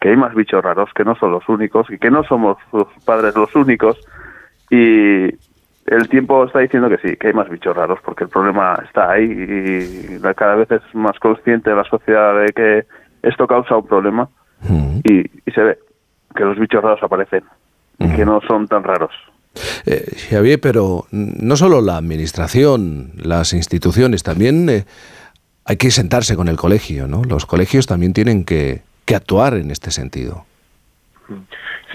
que 0.00 0.10
hay 0.10 0.16
más 0.16 0.34
bichos 0.34 0.62
raros, 0.62 0.90
que 0.94 1.04
no 1.04 1.16
son 1.16 1.32
los 1.32 1.48
únicos 1.48 1.90
y 1.90 1.98
que 1.98 2.10
no 2.10 2.24
somos 2.24 2.58
sus 2.70 2.86
padres 3.04 3.34
los 3.34 3.54
únicos. 3.54 3.98
Y, 4.70 5.30
el 5.86 6.08
tiempo 6.08 6.44
está 6.44 6.60
diciendo 6.60 6.88
que 6.88 6.98
sí, 6.98 7.16
que 7.16 7.28
hay 7.28 7.32
más 7.32 7.48
bichos 7.48 7.76
raros, 7.76 8.00
porque 8.04 8.24
el 8.24 8.30
problema 8.30 8.78
está 8.84 9.12
ahí 9.12 9.24
y 9.24 10.20
cada 10.34 10.56
vez 10.56 10.70
es 10.70 10.82
más 10.94 11.18
consciente 11.18 11.70
la 11.74 11.84
sociedad 11.84 12.38
de 12.40 12.52
que 12.52 12.86
esto 13.22 13.46
causa 13.46 13.76
un 13.76 13.86
problema 13.86 14.28
mm. 14.62 14.98
y, 15.04 15.20
y, 15.20 15.52
se 15.52 15.62
ve 15.62 15.78
que 16.34 16.44
los 16.44 16.58
bichos 16.58 16.82
raros 16.82 17.02
aparecen 17.02 17.44
mm. 17.98 18.04
y 18.04 18.16
que 18.16 18.24
no 18.24 18.40
son 18.46 18.66
tan 18.68 18.82
raros. 18.82 19.12
Eh, 19.86 20.04
Javier, 20.30 20.60
pero 20.60 21.06
no 21.10 21.56
solo 21.56 21.80
la 21.80 21.96
administración, 21.96 23.12
las 23.16 23.52
instituciones, 23.52 24.22
también 24.22 24.68
eh, 24.68 24.84
hay 25.64 25.76
que 25.76 25.90
sentarse 25.90 26.36
con 26.36 26.48
el 26.48 26.56
colegio, 26.56 27.06
¿no? 27.06 27.22
Los 27.24 27.46
colegios 27.46 27.86
también 27.86 28.12
tienen 28.12 28.44
que, 28.44 28.82
que 29.04 29.14
actuar 29.14 29.54
en 29.54 29.70
este 29.70 29.90
sentido. 29.90 30.44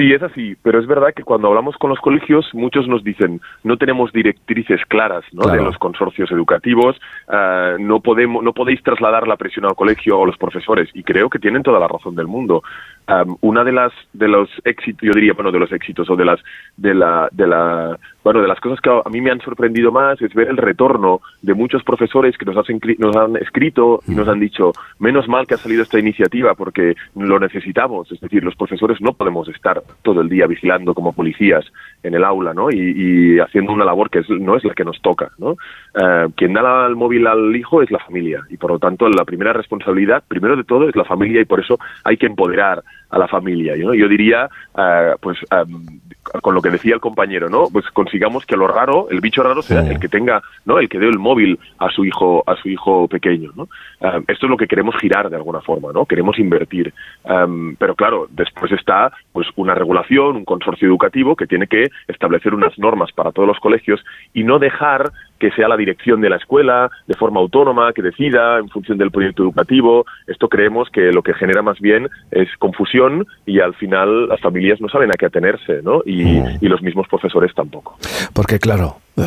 Sí, 0.01 0.12
es 0.12 0.24
así, 0.24 0.56
pero 0.63 0.80
es 0.80 0.88
verdad 0.88 1.13
que 1.15 1.21
cuando 1.21 1.48
hablamos 1.48 1.77
con 1.77 1.92
los 1.92 2.00
colegios, 2.00 2.50
muchos 2.53 2.88
nos 2.88 3.03
dicen 3.03 3.39
no 3.63 3.77
tenemos 3.77 4.12
directrices 4.12 4.81
claras 4.88 5.24
¿no? 5.31 5.44
claro. 5.44 5.59
de 5.59 5.65
los 5.65 5.77
consorcios 5.77 6.31
educativos, 6.31 7.00
uh, 7.27 7.77
no 7.77 8.00
podemos, 8.00 8.43
no 8.43 8.51
podéis 8.51 8.81
trasladar 8.81 9.27
la 9.27 9.38
presión 9.38 9.65
al 9.65 9.75
colegio 9.75 10.17
o 10.17 10.24
a 10.24 10.25
los 10.25 10.39
profesores, 10.39 10.89
y 10.96 11.03
creo 11.03 11.29
que 11.29 11.38
tienen 11.38 11.62
toda 11.62 11.79
la 11.79 11.88
razón 11.88 12.15
del 12.15 12.25
mundo. 12.25 12.63
Um, 13.08 13.38
una 13.41 13.63
de 13.63 13.74
las 13.74 13.93
de 14.13 14.27
los 14.27 14.50
éxitos, 14.63 15.01
yo 15.03 15.12
diría, 15.13 15.34
bueno, 15.34 15.51
de 15.51 15.60
los 15.60 15.72
éxitos 15.72 16.10
o 16.10 16.15
de 16.15 16.25
las 16.25 16.39
de 16.77 16.96
la 16.96 17.29
de 17.31 17.46
la 17.46 17.96
bueno, 18.23 18.41
de 18.41 18.47
las 18.47 18.59
cosas 18.59 18.79
que 18.81 18.89
a 18.89 19.09
mí 19.09 19.21
me 19.21 19.31
han 19.31 19.41
sorprendido 19.41 19.91
más 19.91 20.21
es 20.21 20.33
ver 20.33 20.47
el 20.47 20.57
retorno 20.57 21.21
de 21.41 21.53
muchos 21.53 21.83
profesores 21.83 22.37
que 22.37 22.45
nos, 22.45 22.57
hacen, 22.57 22.79
nos 22.97 23.15
han 23.15 23.35
escrito 23.37 24.01
y 24.07 24.11
nos 24.11 24.27
han 24.27 24.39
dicho, 24.39 24.73
menos 24.99 25.27
mal 25.27 25.47
que 25.47 25.55
ha 25.55 25.57
salido 25.57 25.83
esta 25.83 25.99
iniciativa 25.99 26.53
porque 26.53 26.95
lo 27.15 27.39
necesitamos. 27.39 28.11
Es 28.11 28.19
decir, 28.19 28.43
los 28.43 28.55
profesores 28.55 29.01
no 29.01 29.13
podemos 29.13 29.47
estar 29.49 29.81
todo 30.03 30.21
el 30.21 30.29
día 30.29 30.47
vigilando 30.47 30.93
como 30.93 31.13
policías 31.13 31.65
en 32.03 32.13
el 32.13 32.23
aula, 32.23 32.53
¿no? 32.53 32.71
Y, 32.71 32.77
y 32.77 33.39
haciendo 33.39 33.73
una 33.73 33.85
labor 33.85 34.09
que 34.09 34.19
es, 34.19 34.29
no 34.29 34.55
es 34.55 34.63
la 34.63 34.73
que 34.73 34.85
nos 34.85 35.01
toca, 35.01 35.31
¿no? 35.37 35.51
Uh, 35.51 36.31
quien 36.35 36.53
da 36.53 36.87
el 36.87 36.95
móvil 36.95 37.27
al 37.27 37.55
hijo 37.55 37.81
es 37.81 37.91
la 37.91 37.99
familia 37.99 38.41
y 38.49 38.57
por 38.57 38.71
lo 38.71 38.79
tanto 38.79 39.09
la 39.09 39.25
primera 39.25 39.53
responsabilidad, 39.53 40.23
primero 40.27 40.55
de 40.55 40.63
todo, 40.63 40.87
es 40.87 40.95
la 40.95 41.03
familia 41.05 41.41
y 41.41 41.45
por 41.45 41.59
eso 41.59 41.79
hay 42.03 42.17
que 42.17 42.27
empoderar 42.27 42.83
a 43.12 43.18
la 43.20 43.27
familia. 43.27 43.75
¿no? 43.77 43.94
Yo 43.94 44.08
diría, 44.08 44.50
uh, 44.74 45.18
pues 45.20 45.38
um, 45.51 46.00
con 46.41 46.56
lo 46.56 46.62
que 46.62 46.70
decía 46.70 46.96
el 46.96 47.01
compañero, 47.01 47.50
¿no? 47.50 47.68
Pues 47.72 47.86
consigamos 47.91 48.46
que 48.46 48.56
lo 48.56 48.68
raro, 48.68 49.08
el 49.10 49.22
bicho 49.22 49.44
raro 49.44 49.62
sea 49.62 49.82
el 49.82 50.00
que 50.00 50.08
tenga, 50.08 50.41
¿no? 50.65 50.80
El 50.80 50.88
que 50.88 51.00
dé 51.00 51.08
el 51.08 51.20
móvil 51.20 51.60
a 51.80 51.89
su 51.89 52.06
hijo, 52.06 52.44
a 52.48 52.56
su 52.56 52.70
hijo 52.70 53.08
pequeño, 53.08 53.51
¿no? 53.56 53.63
Um, 54.00 54.24
esto 54.27 54.46
es 54.46 54.50
lo 54.50 54.58
que 54.58 54.68
queremos 54.68 54.96
girar 55.00 55.30
de 55.30 55.36
alguna 55.36 55.62
forma, 55.62 55.91
¿no? 55.94 56.06
Queremos 56.06 56.39
invertir. 56.39 56.94
Um, 57.24 57.75
pero 57.75 57.96
claro, 57.96 58.27
después 58.30 58.72
está 58.72 59.12
pues 59.32 59.48
una 59.56 59.75
regulación, 59.75 60.38
un 60.38 60.46
consorcio 60.46 60.88
educativo 60.88 61.36
que 61.36 61.48
tiene 61.48 61.68
que 61.68 61.89
establecer 62.08 62.53
unas 62.53 62.77
normas 62.80 63.12
para 63.12 63.32
todos 63.32 63.48
los 63.48 63.60
colegios 63.60 64.03
y 64.34 64.44
no 64.44 64.60
dejar 64.60 65.12
que 65.39 65.51
sea 65.51 65.68
la 65.68 65.75
dirección 65.75 66.22
de 66.22 66.30
la 66.30 66.36
escuela 66.36 66.91
de 67.08 67.15
forma 67.15 67.39
autónoma, 67.39 67.94
que 67.94 68.03
decida 68.03 68.60
en 68.60 68.70
función 68.70 69.00
del 69.00 69.10
proyecto 69.10 69.41
educativo. 69.41 70.06
Esto 70.27 70.48
creemos 70.48 70.89
que 70.91 71.12
lo 71.12 71.24
que 71.24 71.34
genera 71.34 71.63
más 71.63 71.80
bien 71.80 72.08
es 72.30 72.48
confusión 72.60 73.00
y 73.46 73.60
al 73.60 73.74
final 73.75 74.27
las 74.27 74.39
familias 74.39 74.81
no 74.81 74.89
saben 74.89 75.12
a 75.12 75.13
qué 75.13 75.27
atenerse, 75.27 75.81
¿no? 75.84 76.01
Y, 76.05 76.24
mm. 76.24 76.60
los 76.62 76.81
mismos 76.81 77.08
profesores 77.08 77.53
tampoco. 77.53 77.98
Porque 78.34 78.60
claro, 78.60 78.98
eh, 79.17 79.24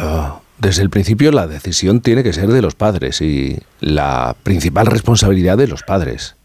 desde 0.58 0.82
el 0.82 0.90
principio 0.90 1.30
la 1.32 1.46
decisión 1.46 2.00
tiene 2.00 2.22
que 2.22 2.32
ser 2.32 2.48
de 2.48 2.62
los 2.62 2.74
padres 2.74 3.20
y 3.20 3.58
la 3.80 4.34
principal 4.42 4.86
responsabilidad 4.86 5.58
de 5.58 5.68
los 5.68 5.82
padres. 5.82 6.36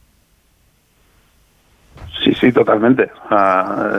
Sí, 2.24 2.34
sí, 2.34 2.52
totalmente. 2.52 3.10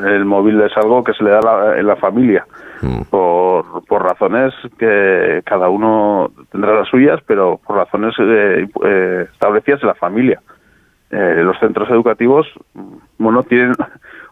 el 0.07 0.25
móvil 0.25 0.61
es 0.61 0.77
algo 0.77 1.03
que 1.03 1.15
se 1.15 1.25
le 1.25 1.31
da 1.31 1.79
en 1.79 1.87
la 1.87 1.97
familia 1.97 2.47
mm. 2.83 3.03
por, 3.09 3.85
por, 3.87 4.03
razones 4.03 4.53
que 4.79 5.43
cada 5.47 5.69
uno 5.71 6.31
tendrá 6.53 6.75
las 6.75 6.89
suyas, 6.89 7.21
pero 7.27 7.59
por 7.67 7.77
razones 7.77 8.15
eh, 8.19 8.69
eh, 8.85 9.27
establecidas 9.33 9.83
en 9.83 9.89
la 9.89 9.95
familia. 9.95 10.43
Eh, 11.11 11.43
los 11.43 11.59
centros 11.59 11.91
educativos, 11.91 12.47
bueno, 13.19 13.43
tienen 13.43 13.75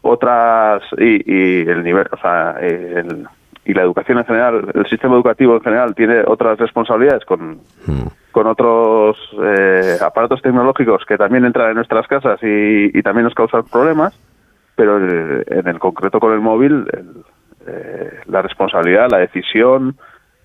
otras 0.02 0.82
y, 0.96 1.22
y 1.26 1.68
el 1.68 1.82
nivel, 1.82 2.06
o 2.12 2.16
sea, 2.18 2.52
el, 2.60 3.26
y 3.68 3.74
la 3.74 3.82
educación 3.82 4.16
en 4.18 4.24
general, 4.24 4.70
el 4.74 4.86
sistema 4.86 5.14
educativo 5.14 5.54
en 5.54 5.60
general 5.60 5.94
tiene 5.94 6.22
otras 6.26 6.58
responsabilidades 6.58 7.26
con, 7.26 7.58
hmm. 7.86 8.06
con 8.32 8.46
otros 8.46 9.18
eh, 9.44 9.98
aparatos 10.00 10.40
tecnológicos 10.40 11.04
que 11.04 11.18
también 11.18 11.44
entran 11.44 11.68
en 11.68 11.74
nuestras 11.74 12.06
casas 12.06 12.40
y, 12.42 13.02
también 13.02 13.24
nos 13.24 13.34
causan 13.34 13.64
problemas, 13.64 14.18
pero 14.74 14.96
en 14.96 15.68
el 15.68 15.78
concreto 15.78 16.18
con 16.18 16.32
el 16.32 16.40
móvil, 16.40 16.86
eh, 17.66 18.20
la 18.26 18.40
responsabilidad, 18.40 19.10
la 19.10 19.18
decisión 19.18 19.96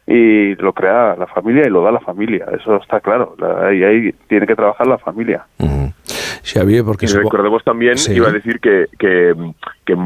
y 0.06 0.56
lo 0.56 0.74
crea 0.74 1.16
la 1.16 1.28
familia 1.28 1.66
y 1.66 1.70
lo 1.70 1.82
da 1.82 1.92
la 1.92 2.02
familia, 2.02 2.46
eso 2.52 2.76
está 2.76 3.00
claro, 3.00 3.38
y 3.72 3.84
ahí 3.84 4.12
tiene 4.28 4.46
que 4.46 4.56
trabajar 4.56 4.86
la 4.86 4.98
familia. 4.98 5.46
Hmm. 5.60 5.88
Xavier, 6.44 6.84
porque... 6.84 7.06
Y 7.06 7.10
recordemos 7.10 7.64
también, 7.64 7.96
iba 8.10 8.28
a 8.28 8.32
decir 8.32 8.60
que, 8.60 8.88
que, 9.00 9.34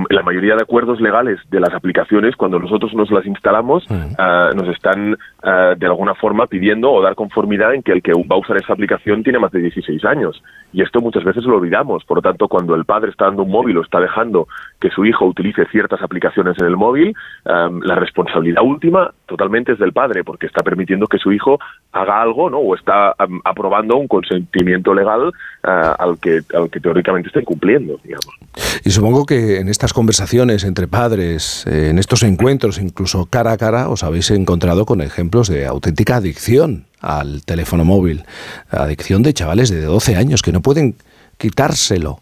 la 0.10 0.22
mayoría 0.22 0.56
de 0.56 0.62
acuerdos 0.62 1.01
legales 1.01 1.39
de 1.50 1.60
las 1.60 1.74
aplicaciones, 1.74 2.36
cuando 2.36 2.60
nosotros 2.60 2.94
nos 2.94 3.12
las 3.12 3.25
instalamos, 3.25 3.86
ah, 4.17 4.51
nos 4.56 4.67
están 4.70 5.17
ah, 5.44 5.74
de 5.77 5.86
alguna 5.86 6.13
forma 6.15 6.46
pidiendo 6.48 6.91
o 6.91 7.01
dar 7.01 7.15
conformidad 7.15 7.74
en 7.74 7.82
que 7.82 7.91
el 7.91 8.01
que 8.01 8.12
va 8.13 8.36
a 8.36 8.39
usar 8.39 8.58
esa 8.58 8.74
aplicación 8.74 9.24
tiene 9.24 9.39
más 9.39 9.51
de 9.51 9.62
16 9.62 10.06
años. 10.06 10.44
Y 10.74 10.82
esto 10.82 11.00
muchas 11.01 11.24
veces 11.24 11.44
lo 11.44 11.58
olvidamos. 11.58 12.03
Por 12.06 12.17
lo 12.17 12.22
tanto, 12.22 12.48
cuando 12.48 12.75
el 12.75 12.86
padre 12.86 13.10
está 13.10 13.25
dando 13.25 13.44
un 13.44 13.51
móvil 13.51 13.77
o 13.77 13.82
está 13.82 14.00
dejando 14.00 14.48
que 14.79 14.89
su 14.89 15.06
hijo 15.06 15.25
utilice 15.25 15.65
ciertas 15.72 16.01
aplicaciones 16.01 16.56
en 16.60 16.65
el 16.65 16.75
móvil, 16.75 17.15
la 17.46 17.96
responsabilidad 17.96 18.63
última 18.63 19.12
totalmente 19.25 19.72
es 19.74 19.79
del 19.79 19.94
padre, 19.94 20.24
porque 20.24 20.46
está 20.46 20.63
permitiendo 20.63 21.08
que 21.08 21.17
su 21.17 21.32
hijo 21.32 21.58
haga 21.94 22.22
algo, 22.22 22.50
¿no? 22.50 22.58
O 22.58 22.75
está 22.75 23.15
aprobando 23.44 23.96
un 23.96 24.08
consentimiento 24.08 24.94
legal 24.94 25.32
al 25.63 26.20
que 26.20 26.26
que, 26.72 26.79
teóricamente 26.79 27.29
estén 27.29 27.46
cumpliendo, 27.46 28.00
digamos. 28.03 28.36
Y 28.84 28.91
supongo 28.91 29.25
que 29.25 29.60
en 29.60 29.69
estas 29.69 29.93
conversaciones 29.93 30.63
entre 30.63 30.88
padres, 30.88 31.65
eh, 31.67 31.89
en 31.89 32.00
estos 32.00 32.24
encuentros, 32.24 32.79
incluso 32.79 33.25
cara 33.25 33.51
a 33.51 33.57
cara, 33.57 33.89
os 33.89 34.03
habéis 34.03 34.31
encontrado 34.31 34.86
con 34.86 35.01
ejemplos 35.01 35.48
de 35.48 35.65
auténtica 35.65 36.17
adicción 36.17 36.86
al 37.00 37.43
teléfono 37.43 37.86
móvil, 37.86 38.24
adicción 38.69 39.24
de 39.24 39.34
chavales 39.34 39.69
de 39.69 39.81
12 39.81 40.15
años 40.15 40.41
que 40.41 40.51
no 40.51 40.62
pueden 40.62 40.96
quitárselo, 41.38 42.22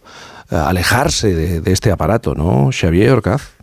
eh, 0.52 0.56
alejarse 0.56 1.34
de, 1.34 1.62
de 1.62 1.72
este 1.72 1.92
aparato, 1.92 2.36
¿no, 2.36 2.70
Xavier 2.72 3.12
Orcaz? 3.12 3.55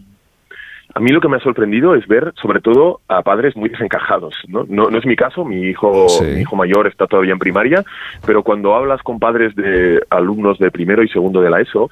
A 0.94 1.00
mí 1.00 1.10
lo 1.10 1.20
que 1.20 1.28
me 1.28 1.36
ha 1.36 1.40
sorprendido 1.40 1.94
es 1.94 2.06
ver, 2.06 2.32
sobre 2.40 2.60
todo, 2.60 3.00
a 3.08 3.22
padres 3.22 3.56
muy 3.56 3.68
desencajados. 3.70 4.34
No, 4.48 4.64
no, 4.68 4.88
es 4.96 5.06
mi 5.06 5.16
caso, 5.16 5.44
mi 5.44 5.62
hijo, 5.62 6.06
mi 6.22 6.40
hijo 6.40 6.56
mayor 6.56 6.86
está 6.86 7.06
todavía 7.06 7.32
en 7.32 7.38
primaria, 7.38 7.82
pero 8.26 8.42
cuando 8.42 8.74
hablas 8.74 9.02
con 9.02 9.18
padres 9.18 9.54
de 9.56 10.02
alumnos 10.10 10.58
de 10.58 10.70
primero 10.70 11.02
y 11.02 11.08
segundo 11.08 11.40
de 11.40 11.50
la 11.50 11.60
ESO, 11.60 11.90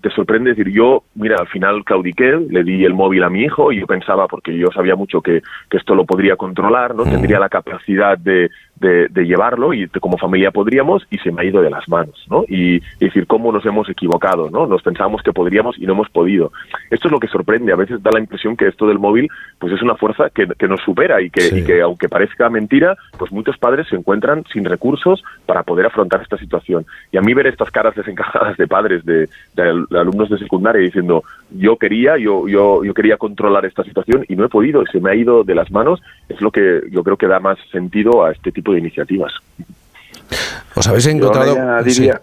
te 0.00 0.10
sorprende 0.10 0.50
decir, 0.50 0.68
yo, 0.70 1.02
mira, 1.14 1.36
al 1.38 1.48
final 1.48 1.84
claudiqué, 1.84 2.38
le 2.48 2.62
di 2.62 2.84
el 2.84 2.94
móvil 2.94 3.24
a 3.24 3.30
mi 3.30 3.42
hijo 3.42 3.72
y 3.72 3.80
yo 3.80 3.86
pensaba, 3.86 4.28
porque 4.28 4.56
yo 4.56 4.68
sabía 4.72 4.94
mucho 4.94 5.20
que, 5.20 5.42
que 5.68 5.76
esto 5.76 5.94
lo 5.94 6.04
podría 6.04 6.36
controlar, 6.36 6.94
no 6.94 7.04
tendría 7.04 7.40
la 7.40 7.48
capacidad 7.48 8.16
de, 8.16 8.50
de, 8.80 9.26
llevarlo 9.26 9.74
y 9.74 9.86
como 9.88 10.16
familia 10.16 10.50
podríamos 10.50 11.06
y 11.10 11.18
se 11.18 11.30
me 11.30 11.42
ha 11.42 11.44
ido 11.44 11.60
de 11.60 11.70
las 11.70 11.88
manos, 11.88 12.26
¿no? 12.30 12.44
Y, 12.48 12.80
decir, 12.98 13.26
¿cómo 13.26 13.52
nos 13.52 13.64
hemos 13.66 13.88
equivocado, 13.88 14.50
no? 14.50 14.66
Nos 14.66 14.82
pensábamos 14.82 15.22
que 15.22 15.32
podríamos 15.32 15.76
y 15.78 15.86
no 15.86 15.92
hemos 15.92 16.08
podido. 16.10 16.52
Esto 16.90 17.08
es 17.08 17.12
lo 17.12 17.20
que 17.20 17.28
sorprende, 17.28 17.72
a 17.72 17.76
veces 17.76 18.02
da 18.02 18.10
la 18.12 18.19
impresión 18.20 18.56
que 18.56 18.68
esto 18.68 18.86
del 18.86 18.98
móvil 18.98 19.28
pues 19.58 19.72
es 19.72 19.82
una 19.82 19.94
fuerza 19.94 20.30
que, 20.30 20.46
que 20.46 20.68
nos 20.68 20.80
supera 20.80 21.20
y 21.20 21.30
que, 21.30 21.58
y 21.58 21.64
que 21.64 21.82
aunque 21.82 22.08
parezca 22.08 22.48
mentira, 22.48 22.96
pues 23.18 23.30
muchos 23.32 23.58
padres 23.58 23.88
se 23.88 23.96
encuentran 23.96 24.44
sin 24.52 24.64
recursos 24.64 25.22
para 25.46 25.62
poder 25.62 25.86
afrontar 25.86 26.22
esta 26.22 26.38
situación. 26.38 26.86
Y 27.12 27.18
a 27.18 27.20
mí 27.20 27.34
ver 27.34 27.46
estas 27.46 27.70
caras 27.70 27.94
desencajadas 27.94 28.56
de 28.56 28.66
padres 28.66 29.04
de, 29.04 29.28
de, 29.54 29.86
alumnos 29.98 30.30
de 30.30 30.38
secundaria 30.38 30.80
diciendo 30.80 31.24
yo 31.50 31.76
quería, 31.76 32.16
yo, 32.16 32.48
yo, 32.48 32.84
yo 32.84 32.94
quería 32.94 33.16
controlar 33.16 33.64
esta 33.66 33.84
situación 33.84 34.24
y 34.28 34.36
no 34.36 34.44
he 34.44 34.48
podido 34.48 34.82
y 34.82 34.86
se 34.86 35.00
me 35.00 35.10
ha 35.10 35.14
ido 35.14 35.44
de 35.44 35.54
las 35.54 35.70
manos, 35.70 36.00
es 36.28 36.40
lo 36.40 36.50
que 36.50 36.82
yo 36.90 37.02
creo 37.02 37.16
que 37.16 37.26
da 37.26 37.40
más 37.40 37.58
sentido 37.70 38.24
a 38.24 38.32
este 38.32 38.52
tipo 38.52 38.72
de 38.72 38.78
iniciativas. 38.78 39.32
¿Os 40.74 40.86
habéis 40.86 41.06
encontrado? 41.06 41.54
Yo 41.54 41.62
añadiría, 41.62 42.20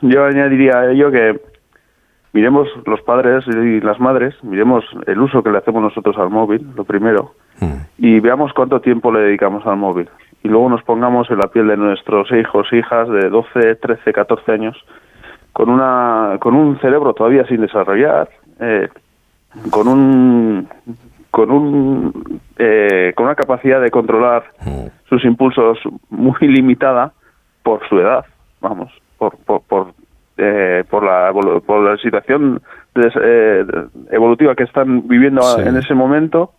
yo 0.00 0.24
añadiría 0.24 0.78
a 0.80 0.90
ello 0.90 1.10
que 1.10 1.49
miremos 2.32 2.68
los 2.86 3.00
padres 3.02 3.44
y 3.46 3.80
las 3.80 3.98
madres, 4.00 4.34
miremos 4.42 4.84
el 5.06 5.20
uso 5.20 5.42
que 5.42 5.50
le 5.50 5.58
hacemos 5.58 5.82
nosotros 5.82 6.16
al 6.18 6.30
móvil, 6.30 6.66
lo 6.76 6.84
primero, 6.84 7.34
mm. 7.60 7.74
y 7.98 8.20
veamos 8.20 8.52
cuánto 8.52 8.80
tiempo 8.80 9.12
le 9.12 9.20
dedicamos 9.20 9.66
al 9.66 9.76
móvil. 9.76 10.08
Y 10.42 10.48
luego 10.48 10.70
nos 10.70 10.82
pongamos 10.82 11.30
en 11.30 11.38
la 11.38 11.48
piel 11.48 11.68
de 11.68 11.76
nuestros 11.76 12.30
hijos, 12.32 12.72
hijas 12.72 13.08
de 13.08 13.28
12, 13.28 13.74
13, 13.74 14.12
14 14.12 14.52
años, 14.52 14.76
con 15.52 15.68
una 15.68 16.38
con 16.40 16.54
un 16.54 16.78
cerebro 16.80 17.14
todavía 17.14 17.44
sin 17.46 17.60
desarrollar 17.60 18.28
eh, 18.60 18.88
con 19.70 19.88
un 19.88 20.68
con 21.30 21.50
un 21.50 22.40
eh, 22.58 23.12
con 23.16 23.26
una 23.26 23.34
capacidad 23.34 23.80
de 23.80 23.90
controlar 23.90 24.44
mm. 24.64 24.86
sus 25.08 25.24
impulsos 25.24 25.78
muy 26.08 26.38
limitada 26.40 27.12
por 27.62 27.86
su 27.88 27.98
edad 27.98 28.24
vamos 28.60 28.92
por 29.18 29.36
por 29.38 29.62
por, 29.62 29.92
eh, 30.36 30.84
por 31.40 31.54
la 31.54 31.60
por 31.60 31.80
la 31.82 31.96
situación 31.98 32.60
evolutiva 34.10 34.54
que 34.54 34.64
están 34.64 35.06
viviendo 35.08 35.42
en 35.58 35.76
ese 35.76 35.94
momento 35.94 36.52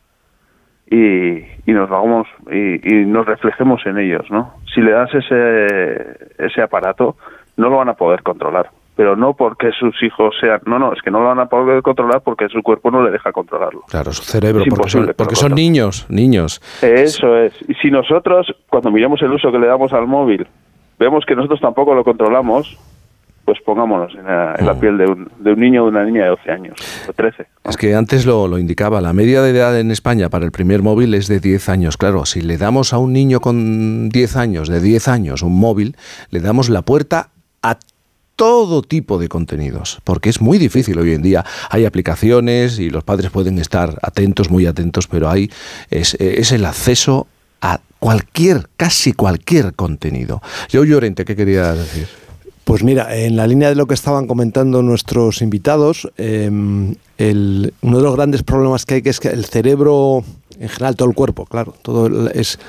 y, 0.89 1.39
y 1.65 1.73
nos 1.73 1.89
vamos 1.89 2.27
y, 2.51 3.01
y, 3.01 3.05
nos 3.05 3.25
reflejemos 3.25 3.85
en 3.85 3.97
ellos 3.97 4.25
no 4.29 4.55
si 4.73 4.81
le 4.81 4.91
das 4.91 5.13
ese 5.13 6.17
ese 6.37 6.61
aparato 6.61 7.15
no 7.57 7.69
lo 7.69 7.77
van 7.77 7.89
a 7.89 7.93
poder 7.93 8.23
controlar 8.23 8.69
pero 8.95 9.15
no 9.15 9.33
porque 9.33 9.71
sus 9.71 9.95
hijos 10.03 10.35
sean, 10.39 10.61
no, 10.65 10.77
no, 10.77 10.93
es 10.93 11.01
que 11.01 11.09
no 11.09 11.21
lo 11.21 11.29
van 11.29 11.39
a 11.39 11.45
poder 11.47 11.81
controlar 11.81 12.21
porque 12.21 12.47
su 12.49 12.61
cuerpo 12.61 12.91
no 12.91 13.01
le 13.01 13.09
deja 13.09 13.31
controlarlo. 13.31 13.81
Claro, 13.89 14.11
su 14.11 14.23
cerebro, 14.23 14.63
porque, 15.17 15.35
son, 15.35 15.55
niños, 15.55 16.05
niños. 16.09 16.61
Eso 16.83 17.37
es. 17.37 17.53
Y 17.67 17.73
si 17.75 17.89
nosotros, 17.89 18.53
cuando 18.69 18.91
miramos 18.91 19.21
el 19.21 19.31
uso 19.31 19.51
que 19.51 19.59
le 19.59 19.67
damos 19.67 19.93
al 19.93 20.07
móvil, 20.07 20.45
vemos 20.99 21.25
que 21.25 21.35
nosotros 21.35 21.59
tampoco 21.61 21.95
lo 21.95 22.03
controlamos, 22.03 22.77
pues 23.51 23.65
pongámonos 23.65 24.13
en 24.15 24.25
la, 24.25 24.73
mm. 24.73 24.79
piel 24.79 24.97
de 24.97 25.05
un, 25.05 25.29
de 25.39 25.51
un, 25.51 25.59
niño 25.59 25.83
o 25.83 25.85
de 25.85 25.91
una 25.91 26.05
niña 26.05 26.23
de 26.23 26.29
12 26.29 26.51
años, 26.51 26.77
o 27.09 27.11
13. 27.11 27.47
Es 27.65 27.75
que 27.75 27.93
antes 27.95 28.25
lo, 28.25 28.47
lo, 28.47 28.57
indicaba, 28.57 29.01
la 29.01 29.11
media 29.11 29.41
de 29.41 29.49
edad 29.49 29.77
en 29.77 29.91
España 29.91 30.29
para 30.29 30.45
el 30.45 30.51
primer 30.51 30.81
móvil 30.81 31.13
es 31.13 31.27
de 31.27 31.41
10 31.41 31.67
años. 31.67 31.97
Claro, 31.97 32.25
si 32.25 32.39
le 32.39 32.57
damos 32.57 32.93
a 32.93 32.97
un 32.97 33.11
niño 33.11 33.41
con 33.41 34.07
10 34.07 34.37
años, 34.37 34.69
de 34.69 34.79
10 34.79 35.07
años, 35.09 35.41
un 35.41 35.59
móvil, 35.59 35.97
le 36.29 36.39
damos 36.39 36.69
la 36.69 36.81
puerta 36.83 37.27
a 37.61 37.77
todo 38.37 38.81
tipo 38.81 39.17
de 39.17 39.27
contenidos, 39.27 39.99
porque 40.05 40.29
es 40.29 40.39
muy 40.39 40.57
difícil 40.57 40.97
hoy 40.97 41.13
en 41.13 41.21
día. 41.21 41.43
Hay 41.69 41.83
aplicaciones 41.83 42.79
y 42.79 42.89
los 42.89 43.03
padres 43.03 43.31
pueden 43.31 43.59
estar 43.59 43.99
atentos, 44.01 44.49
muy 44.49 44.65
atentos, 44.65 45.07
pero 45.07 45.29
hay 45.29 45.51
es, 45.89 46.15
el 46.15 46.65
acceso 46.65 47.27
a 47.59 47.81
cualquier, 47.99 48.69
casi 48.77 49.11
cualquier 49.11 49.73
contenido. 49.73 50.41
Yo 50.69 50.85
Llorente, 50.85 51.25
¿qué 51.25 51.35
quería 51.35 51.73
decir? 51.73 52.07
Pues 52.63 52.83
mira, 52.83 53.15
en 53.17 53.35
la 53.35 53.47
línea 53.47 53.69
de 53.69 53.75
lo 53.75 53.87
que 53.87 53.95
estaban 53.95 54.27
comentando 54.27 54.83
nuestros 54.83 55.41
invitados, 55.41 56.07
em, 56.17 56.95
uno 57.19 57.97
de 57.97 58.03
los 58.03 58.15
grandes 58.15 58.43
problemas 58.43 58.85
que 58.85 58.95
hay 58.95 59.01
que 59.01 59.09
es 59.09 59.19
que 59.19 59.29
el 59.29 59.45
cerebro, 59.45 60.23
en 60.59 60.69
general 60.69 60.95
todo 60.95 61.09
el 61.09 61.15
cuerpo, 61.15 61.45
claro, 61.45 61.73
todo 61.81 62.29
es, 62.29 62.59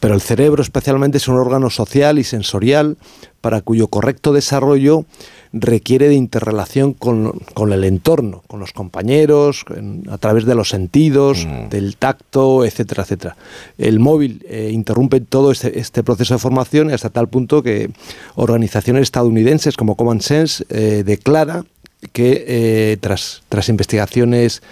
pero 0.00 0.14
el 0.14 0.20
cerebro 0.20 0.62
especialmente 0.62 1.18
es 1.18 1.28
un 1.28 1.36
órgano 1.36 1.70
social 1.70 2.18
y 2.18 2.24
sensorial 2.24 2.98
para 3.40 3.62
cuyo 3.62 3.88
correcto 3.88 4.32
desarrollo 4.32 5.04
requiere 5.52 6.08
de 6.08 6.14
interrelación 6.14 6.92
con, 6.92 7.32
el 7.72 7.84
entorno, 7.84 8.42
con 8.46 8.60
los 8.60 8.72
compañeros, 8.72 9.64
a 10.10 10.18
través 10.18 10.44
de 10.44 10.54
los 10.54 10.68
sentidos, 10.68 11.46
mm. 11.46 11.68
del 11.70 11.96
tacto, 11.96 12.64
etcétera, 12.64 13.02
etcétera. 13.02 13.36
El 13.78 13.98
móvil 13.98 14.44
eh, 14.48 14.70
interrumpe 14.72 15.20
todo 15.20 15.50
este, 15.50 15.78
este, 15.78 16.02
proceso 16.02 16.34
de 16.34 16.38
formación 16.38 16.90
hasta 16.90 17.10
tal 17.10 17.28
punto 17.28 17.62
que 17.62 17.90
organizaciones 18.34 19.02
estadounidenses 19.02 19.76
como 19.76 19.96
Common 19.96 20.20
Sense 20.20 20.64
eh, 20.68 21.02
declara 21.04 21.64
que 22.12 22.44
eh, 22.46 22.96
tras, 23.00 23.42
tras 23.48 23.68
investigaciones 23.68 24.62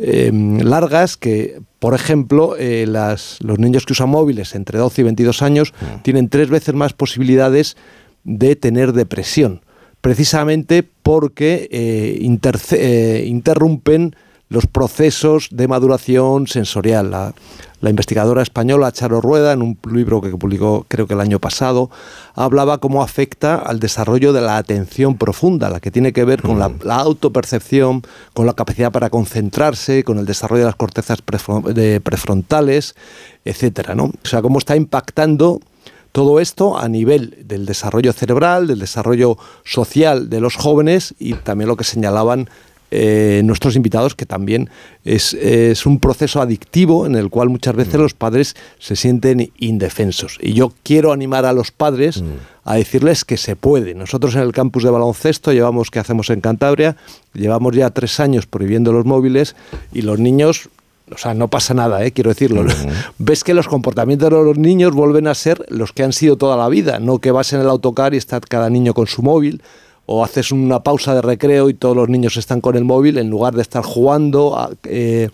largas 0.00 1.16
que, 1.16 1.60
por 1.80 1.92
ejemplo, 1.92 2.54
las, 2.56 3.38
los 3.42 3.58
niños 3.58 3.84
que 3.84 3.94
usan 3.94 4.10
móviles 4.10 4.54
entre 4.54 4.78
12 4.78 5.00
y 5.00 5.04
22 5.04 5.42
años 5.42 5.74
mm. 5.80 6.02
tienen 6.02 6.28
tres 6.28 6.50
veces 6.50 6.72
más 6.76 6.92
posibilidades 6.92 7.76
de 8.22 8.54
tener 8.54 8.92
depresión 8.92 9.60
precisamente 10.00 10.82
porque 10.82 11.68
eh, 11.70 12.18
eh, 12.72 13.24
interrumpen 13.26 14.14
los 14.48 14.66
procesos 14.66 15.48
de 15.50 15.68
maduración 15.68 16.46
sensorial. 16.46 17.10
La, 17.10 17.34
investigadora 17.90 18.42
española 18.42 18.90
Charo 18.90 19.20
Rueda, 19.20 19.52
en 19.52 19.62
un 19.62 19.78
libro 19.92 20.20
que 20.20 20.30
publicó 20.30 20.84
creo 20.88 21.06
que 21.06 21.14
el 21.14 21.20
año 21.20 21.38
pasado, 21.38 21.90
hablaba 22.34 22.78
cómo 22.78 23.02
afecta 23.02 23.54
al 23.56 23.78
desarrollo 23.78 24.32
de 24.32 24.40
la 24.40 24.56
atención 24.56 25.16
profunda, 25.16 25.70
la 25.70 25.78
que 25.78 25.92
tiene 25.92 26.12
que 26.12 26.24
ver 26.24 26.42
con 26.42 26.58
la, 26.58 26.70
mm. 26.70 26.90
autopercepción, 26.90 28.02
con 28.34 28.46
la 28.46 28.54
capacidad 28.54 28.90
para 28.90 29.10
concentrarse, 29.10 30.02
con 30.02 30.18
el 30.18 30.26
desarrollo 30.26 30.62
de 30.62 30.66
las 30.66 30.76
cortezas 30.76 31.22
prefrontales, 31.22 32.96
etcétera, 33.44 33.94
¿no? 33.94 34.06
O 34.06 34.28
sea, 34.28 34.42
cómo 34.42 34.58
está 34.58 34.74
impactando 34.74 35.60
todo 36.18 36.40
esto 36.40 36.76
a 36.76 36.88
nivel 36.88 37.36
del 37.46 37.64
desarrollo 37.64 38.12
cerebral, 38.12 38.66
del 38.66 38.80
desarrollo 38.80 39.38
social 39.62 40.28
de 40.28 40.40
los 40.40 40.56
jóvenes 40.56 41.14
y 41.20 41.34
también 41.34 41.68
lo 41.68 41.76
que 41.76 41.84
señalaban 41.84 42.50
eh, 42.90 43.42
nuestros 43.44 43.76
invitados, 43.76 44.16
que 44.16 44.26
también 44.26 44.68
es, 45.04 45.36
un 45.86 46.00
proceso 46.00 46.42
adictivo 46.42 47.06
en 47.06 47.14
el 47.14 47.30
cual 47.30 47.50
muchas 47.50 47.76
veces 47.76 47.94
mm. 47.94 48.02
los 48.02 48.14
padres 48.14 48.56
se 48.80 48.96
sienten 48.96 49.52
indefensos. 49.58 50.38
Y 50.40 50.54
yo 50.54 50.72
quiero 50.82 51.12
animar 51.12 51.44
a 51.44 51.52
los 51.52 51.70
padres 51.70 52.20
mm. 52.20 52.26
a 52.64 52.74
decirles 52.74 53.24
que 53.24 53.36
se 53.36 53.54
puede. 53.54 53.94
Nosotros 53.94 54.34
en 54.34 54.40
el 54.40 54.50
campus 54.50 54.82
de 54.82 54.90
baloncesto 54.90 55.52
llevamos, 55.52 55.88
que 55.92 56.00
hacemos 56.00 56.30
en 56.30 56.40
Cantabria? 56.40 56.96
Llevamos 57.32 57.76
ya 57.76 57.90
tres 57.90 58.18
años 58.18 58.46
prohibiendo 58.46 58.90
los 58.90 59.04
móviles 59.04 59.54
y 59.92 60.02
los 60.02 60.18
niños 60.18 60.68
o 61.12 61.18
sea, 61.18 61.34
no 61.34 61.48
pasa 61.48 61.74
nada, 61.74 62.04
¿eh? 62.04 62.12
quiero 62.12 62.30
decirlo. 62.30 62.64
Ves 63.18 63.44
que 63.44 63.54
los 63.54 63.68
comportamientos 63.68 64.30
de 64.30 64.36
los 64.36 64.58
niños 64.58 64.92
vuelven 64.92 65.26
a 65.26 65.34
ser 65.34 65.64
los 65.68 65.92
que 65.92 66.02
han 66.02 66.12
sido 66.12 66.36
toda 66.36 66.56
la 66.56 66.68
vida, 66.68 66.98
no 66.98 67.18
que 67.18 67.30
vas 67.30 67.52
en 67.52 67.60
el 67.60 67.68
autocar 67.68 68.14
y 68.14 68.16
está 68.16 68.40
cada 68.40 68.70
niño 68.70 68.94
con 68.94 69.06
su 69.06 69.22
móvil 69.22 69.62
o 70.06 70.24
haces 70.24 70.52
una 70.52 70.82
pausa 70.82 71.14
de 71.14 71.20
recreo 71.20 71.68
y 71.68 71.74
todos 71.74 71.94
los 71.94 72.08
niños 72.08 72.36
están 72.38 72.60
con 72.62 72.76
el 72.76 72.84
móvil 72.84 73.18
en 73.18 73.28
lugar 73.28 73.54
de 73.54 73.62
estar 73.62 73.84
jugando, 73.84 74.70
eh, 74.84 75.28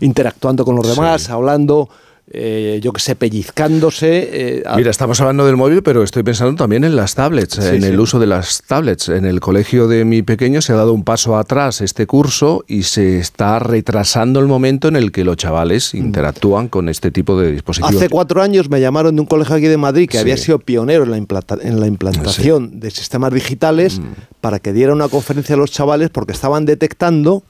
interactuando 0.00 0.64
con 0.64 0.76
los 0.76 0.86
demás, 0.86 1.30
hablando. 1.30 1.88
Eh, 2.32 2.78
yo 2.80 2.92
que 2.92 3.00
sé, 3.00 3.16
pellizcándose. 3.16 4.58
Eh, 4.60 4.62
Mira, 4.76 4.92
estamos 4.92 5.20
hablando 5.20 5.44
del 5.46 5.56
móvil, 5.56 5.82
pero 5.82 6.04
estoy 6.04 6.22
pensando 6.22 6.54
también 6.54 6.84
en 6.84 6.94
las 6.94 7.16
tablets, 7.16 7.58
en 7.58 7.82
el 7.82 7.98
uso 7.98 8.20
de 8.20 8.28
las 8.28 8.62
tablets. 8.62 9.08
En 9.08 9.24
el 9.24 9.40
colegio 9.40 9.88
de 9.88 10.04
mi 10.04 10.22
pequeño 10.22 10.62
se 10.62 10.72
ha 10.72 10.76
dado 10.76 10.92
un 10.92 11.02
paso 11.02 11.36
atrás 11.36 11.80
este 11.80 12.06
curso 12.06 12.64
y 12.68 12.84
se 12.84 13.18
está 13.18 13.58
retrasando 13.58 14.38
el 14.38 14.46
momento 14.46 14.86
en 14.86 14.94
el 14.94 15.10
que 15.10 15.24
los 15.24 15.38
chavales 15.38 15.92
mm. 15.92 15.96
interactúan 15.96 16.68
con 16.68 16.88
este 16.88 17.10
tipo 17.10 17.36
de 17.40 17.50
dispositivos. 17.50 17.96
Hace 17.96 18.08
cuatro 18.08 18.42
años 18.42 18.70
me 18.70 18.80
llamaron 18.80 19.16
de 19.16 19.22
un 19.22 19.26
colegio 19.26 19.56
aquí 19.56 19.66
de 19.66 19.76
Madrid 19.76 20.08
que 20.08 20.18
había 20.18 20.36
sido 20.36 20.60
pionero 20.60 21.02
en 21.02 21.10
la, 21.10 21.44
en 21.62 21.80
la 21.80 21.86
implantación 21.88 22.78
de 22.78 22.92
sistemas 22.92 23.34
digitales 23.34 23.98
mm. 23.98 24.04
para 24.40 24.60
que 24.60 24.72
diera 24.72 24.92
una 24.92 25.08
conferencia 25.08 25.56
a 25.56 25.58
los 25.58 25.72
chavales 25.72 26.10
porque 26.10 26.30
estaban 26.30 26.64
detectando 26.64 27.42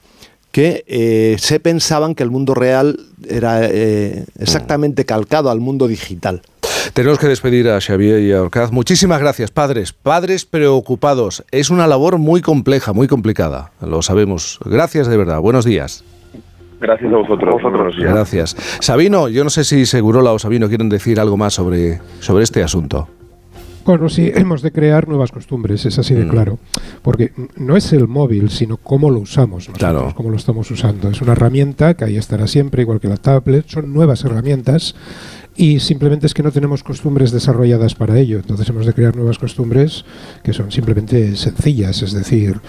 que 0.51 0.83
eh, 0.87 1.35
se 1.39 1.59
pensaban 1.59 2.15
que 2.15 2.23
el 2.23 2.31
mundo 2.31 2.53
real 2.53 2.99
era 3.27 3.65
eh, 3.65 4.25
exactamente 4.39 5.05
calcado 5.05 5.49
al 5.49 5.59
mundo 5.59 5.87
digital. 5.87 6.41
Tenemos 6.93 7.19
que 7.19 7.27
despedir 7.27 7.69
a 7.69 7.79
Xavier 7.79 8.19
y 8.19 8.33
a 8.33 8.41
Orcaz. 8.41 8.71
Muchísimas 8.71 9.19
gracias, 9.19 9.51
padres. 9.51 9.93
Padres 9.93 10.45
preocupados. 10.45 11.43
Es 11.51 11.69
una 11.69 11.87
labor 11.87 12.17
muy 12.17 12.41
compleja, 12.41 12.91
muy 12.91 13.07
complicada. 13.07 13.71
Lo 13.81 14.01
sabemos. 14.01 14.59
Gracias 14.65 15.07
de 15.07 15.15
verdad. 15.15 15.39
Buenos 15.39 15.63
días. 15.63 16.03
Gracias 16.81 17.13
a 17.13 17.17
vosotros. 17.17 17.61
vosotros. 17.61 17.95
Gracias. 17.97 18.57
Sabino, 18.81 19.29
yo 19.29 19.43
no 19.43 19.49
sé 19.51 19.63
si 19.63 19.85
Segurola 19.85 20.33
o 20.33 20.39
Sabino 20.39 20.67
quieren 20.67 20.89
decir 20.89 21.19
algo 21.19 21.37
más 21.37 21.53
sobre, 21.53 22.01
sobre 22.19 22.43
este 22.43 22.63
asunto. 22.63 23.07
Bueno, 23.85 24.09
sí, 24.09 24.31
hemos 24.33 24.61
de 24.61 24.71
crear 24.71 25.07
nuevas 25.07 25.31
costumbres, 25.31 25.85
es 25.85 25.97
así 25.97 26.13
de 26.13 26.25
mm. 26.25 26.29
claro. 26.29 26.59
Porque 27.01 27.33
no 27.55 27.75
es 27.75 27.91
el 27.93 28.07
móvil, 28.07 28.49
sino 28.49 28.77
cómo 28.77 29.09
lo 29.09 29.19
usamos, 29.19 29.69
nosotros, 29.69 30.13
cómo 30.13 30.29
lo 30.29 30.37
estamos 30.37 30.69
usando. 30.71 31.09
Es 31.09 31.21
una 31.21 31.33
herramienta 31.33 31.95
que 31.95 32.05
ahí 32.05 32.17
estará 32.17 32.47
siempre, 32.47 32.83
igual 32.83 32.99
que 32.99 33.07
la 33.07 33.17
tablet. 33.17 33.67
Son 33.67 33.91
nuevas 33.91 34.23
herramientas 34.23 34.95
y 35.55 35.79
simplemente 35.79 36.27
es 36.27 36.33
que 36.33 36.43
no 36.43 36.51
tenemos 36.51 36.83
costumbres 36.83 37.31
desarrolladas 37.31 37.95
para 37.95 38.17
ello. 38.17 38.37
Entonces 38.37 38.67
hemos 38.69 38.85
de 38.85 38.93
crear 38.93 39.15
nuevas 39.15 39.37
costumbres 39.37 40.05
que 40.43 40.53
son 40.53 40.71
simplemente 40.71 41.35
sencillas, 41.35 42.01
es 42.01 42.13
decir, 42.13 42.61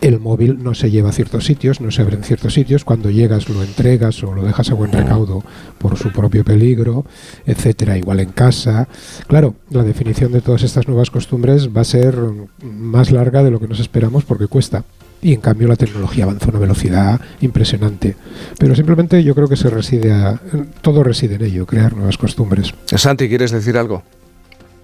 el 0.00 0.20
móvil 0.20 0.62
no 0.62 0.74
se 0.74 0.90
lleva 0.90 1.10
a 1.10 1.12
ciertos 1.12 1.44
sitios, 1.44 1.80
no 1.80 1.90
se 1.90 2.02
abre 2.02 2.16
en 2.16 2.24
ciertos 2.24 2.54
sitios, 2.54 2.84
cuando 2.84 3.10
llegas 3.10 3.48
lo 3.48 3.62
entregas 3.62 4.22
o 4.22 4.34
lo 4.34 4.42
dejas 4.42 4.70
a 4.70 4.74
buen 4.74 4.92
recaudo 4.92 5.42
por 5.78 5.96
su 5.96 6.10
propio 6.12 6.44
peligro, 6.44 7.04
etcétera, 7.46 7.98
igual 7.98 8.20
en 8.20 8.30
casa. 8.30 8.88
Claro, 9.26 9.54
la 9.70 9.84
definición 9.84 10.32
de 10.32 10.40
todas 10.40 10.62
estas 10.62 10.88
nuevas 10.88 11.10
costumbres 11.10 11.68
va 11.68 11.82
a 11.82 11.84
ser 11.84 12.16
más 12.62 13.10
larga 13.10 13.42
de 13.42 13.50
lo 13.50 13.60
que 13.60 13.68
nos 13.68 13.80
esperamos 13.80 14.24
porque 14.24 14.46
cuesta 14.46 14.84
y 15.22 15.34
en 15.34 15.40
cambio 15.40 15.68
la 15.68 15.76
tecnología 15.76 16.24
avanza 16.24 16.46
a 16.46 16.50
una 16.50 16.58
velocidad 16.58 17.20
impresionante. 17.40 18.16
Pero 18.58 18.74
simplemente 18.74 19.22
yo 19.22 19.34
creo 19.34 19.48
que 19.48 19.56
se 19.56 19.70
reside 19.70 20.12
a, 20.12 20.40
todo 20.80 21.02
reside 21.02 21.36
en 21.36 21.44
ello, 21.44 21.66
crear 21.66 21.94
nuevas 21.94 22.18
costumbres. 22.18 22.72
Santi, 22.86 23.28
¿quieres 23.28 23.50
decir 23.50 23.76
algo? 23.76 24.02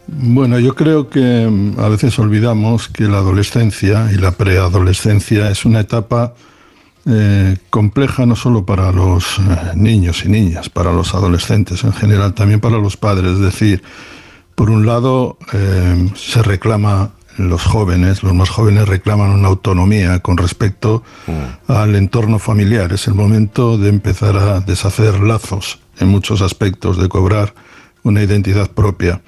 Bueno, 0.09 0.59
yo 0.61 0.75
creo 0.75 1.09
que 1.09 1.49
mm, 1.51 1.81
a 1.81 1.89
veces 1.89 2.19
olvidamos 2.19 2.89
que 2.89 3.05
la 3.05 3.19
adolescencia 3.19 4.11
y 4.13 4.17
la 4.17 4.33
preadolescencia 4.33 5.51
es 5.51 5.65
una 5.65 5.81
etapa 5.81 6.35
eh, 7.09 7.57
compleja 7.71 8.27
no 8.27 8.37
solo 8.37 8.65
para 8.65 8.93
los 8.93 9.39
eh, 9.39 9.73
niños 9.75 10.25
y 10.25 10.29
niñas, 10.29 10.69
para 10.69 10.93
los 10.93 11.15
adolescentes 11.15 11.83
en 11.85 11.93
general, 11.93 12.35
también 12.35 12.61
para 12.61 12.79
los 12.79 12.97
padres. 12.97 13.33
Es 13.33 13.41
decir, 13.41 13.83
por 14.55 14.71
un 14.71 14.87
lado 14.87 15.39
eh, 15.53 16.11
se 16.15 16.43
reclama 16.43 17.13
los 17.37 17.63
jóvenes, 17.63 18.23
los 18.23 18.35
más 18.35 18.49
jóvenes 18.49 18.89
reclaman 18.89 19.31
una 19.31 19.49
autonomía 19.49 20.21
con 20.21 20.37
respecto 20.37 21.03
mm. 21.27 21.73
al 21.73 21.95
entorno 21.95 22.39
familiar. 22.39 22.93
Es 22.93 23.07
el 23.09 23.15
momento 23.15 23.79
de 23.79 23.89
empezar 23.89 24.37
a 24.37 24.61
deshacer 24.61 25.21
lazos 25.21 25.79
en 25.99 26.09
muchos 26.09 26.43
aspectos, 26.43 27.01
de 27.01 27.09
cobrar 27.09 27.55
una 28.03 28.23
identidad 28.23 28.71
propia. 28.71 29.21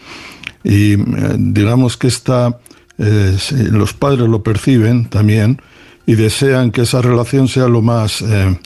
Y 0.64 0.94
eh, 0.94 0.98
digamos 1.38 1.96
que 1.96 2.08
esta, 2.08 2.58
eh, 2.98 3.36
los 3.70 3.94
padres 3.94 4.28
lo 4.28 4.42
perciben 4.42 5.06
también 5.06 5.60
y 6.06 6.14
desean 6.14 6.70
que 6.70 6.82
esa 6.82 7.02
relación 7.02 7.48
sea 7.48 7.68
lo 7.68 7.82
más 7.82 8.22
eh, 8.22 8.58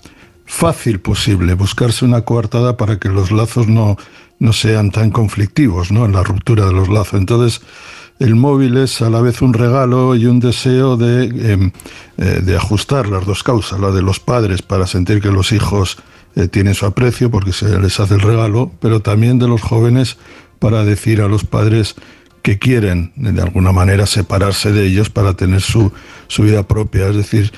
fácil 0.47 1.01
posible, 1.01 1.55
buscarse 1.55 2.05
una 2.05 2.23
coartada 2.23 2.77
para 2.77 2.99
que 2.99 3.09
los 3.09 3.33
lazos 3.33 3.67
no, 3.67 3.97
no 4.39 4.53
sean 4.53 4.91
tan 4.91 5.11
conflictivos, 5.11 5.91
¿no? 5.91 6.05
En 6.05 6.13
la 6.13 6.23
ruptura 6.23 6.67
de 6.67 6.73
los 6.73 6.89
lazos. 6.89 7.15
Entonces, 7.15 7.63
el 8.23 8.37
móvil 8.37 8.77
es 8.77 9.03
a 9.03 9.11
la 9.11 9.21
vez 9.21 9.43
un 9.43 9.53
regalo 9.53 10.15
y 10.15 10.27
un 10.27 10.39
deseo 10.39 10.97
de, 10.97 11.25
em, 11.25 11.73
eh, 12.19 12.41
de 12.41 12.57
ajustar 12.57 13.09
las 13.09 13.27
dos 13.27 13.43
causas, 13.43 13.81
la 13.81 13.91
de 13.91 14.01
los 14.01 14.21
padres 14.21 14.63
para 14.63 14.87
sentir 14.87 15.21
que 15.21 15.31
los 15.33 15.51
hijos 15.51 15.99
eh, 16.37 16.47
tienen 16.47 16.75
su 16.75 16.87
aprecio 16.87 17.31
porque 17.31 17.53
se 17.53 17.79
les 17.81 17.99
hace 17.99 18.15
el 18.15 18.21
regalo, 18.21 18.71
pero 18.81 19.01
también 19.01 19.41
de 19.41 19.49
los 19.49 19.61
jóvenes 19.61 20.19
para 20.61 20.85
decir 20.85 21.21
a 21.21 21.27
los 21.27 21.45
padres 21.45 21.97
que 22.43 22.59
quieren 22.61 23.13
de 23.17 23.43
alguna 23.43 23.73
manera 23.73 24.07
separarse 24.07 24.71
de 24.71 24.87
ellos 24.87 25.11
para 25.11 25.35
tener 25.35 25.61
su, 25.61 25.93
su 26.29 26.43
vida 26.43 26.63
propia. 26.63 27.09
Es 27.09 27.17
decir, 27.17 27.53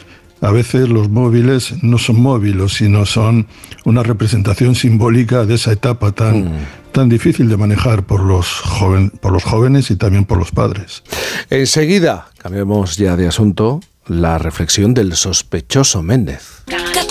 a 0.45 0.51
veces 0.51 0.91
los 0.91 1.09
móviles 1.09 1.83
no 1.83 1.97
son 1.97 2.21
móviles, 2.21 2.75
sino 2.75 3.07
son 3.07 3.47
una 3.85 4.03
representación 4.03 4.75
simbólica 4.75 5.47
de 5.47 5.55
esa 5.55 5.73
etapa 5.73 6.13
tan, 6.13 6.45
mm. 6.45 6.67
tan 6.93 7.09
difícil 7.09 7.49
de 7.49 7.57
manejar 7.57 8.05
por 8.05 8.21
los, 8.21 8.47
joven, 8.47 9.09
por 9.11 9.33
los 9.33 9.43
jóvenes 9.43 9.91
y 9.91 9.97
también 9.97 10.27
por 10.27 10.37
los 10.39 10.51
padres. 10.51 11.03
Enseguida, 11.49 12.29
cambiemos 12.37 12.99
ya 12.99 13.17
de 13.17 13.27
asunto, 13.27 13.81
la 14.07 14.37
reflexión 14.37 14.93
del 14.93 15.17
sospechoso 15.17 16.03
Méndez. 16.03 16.65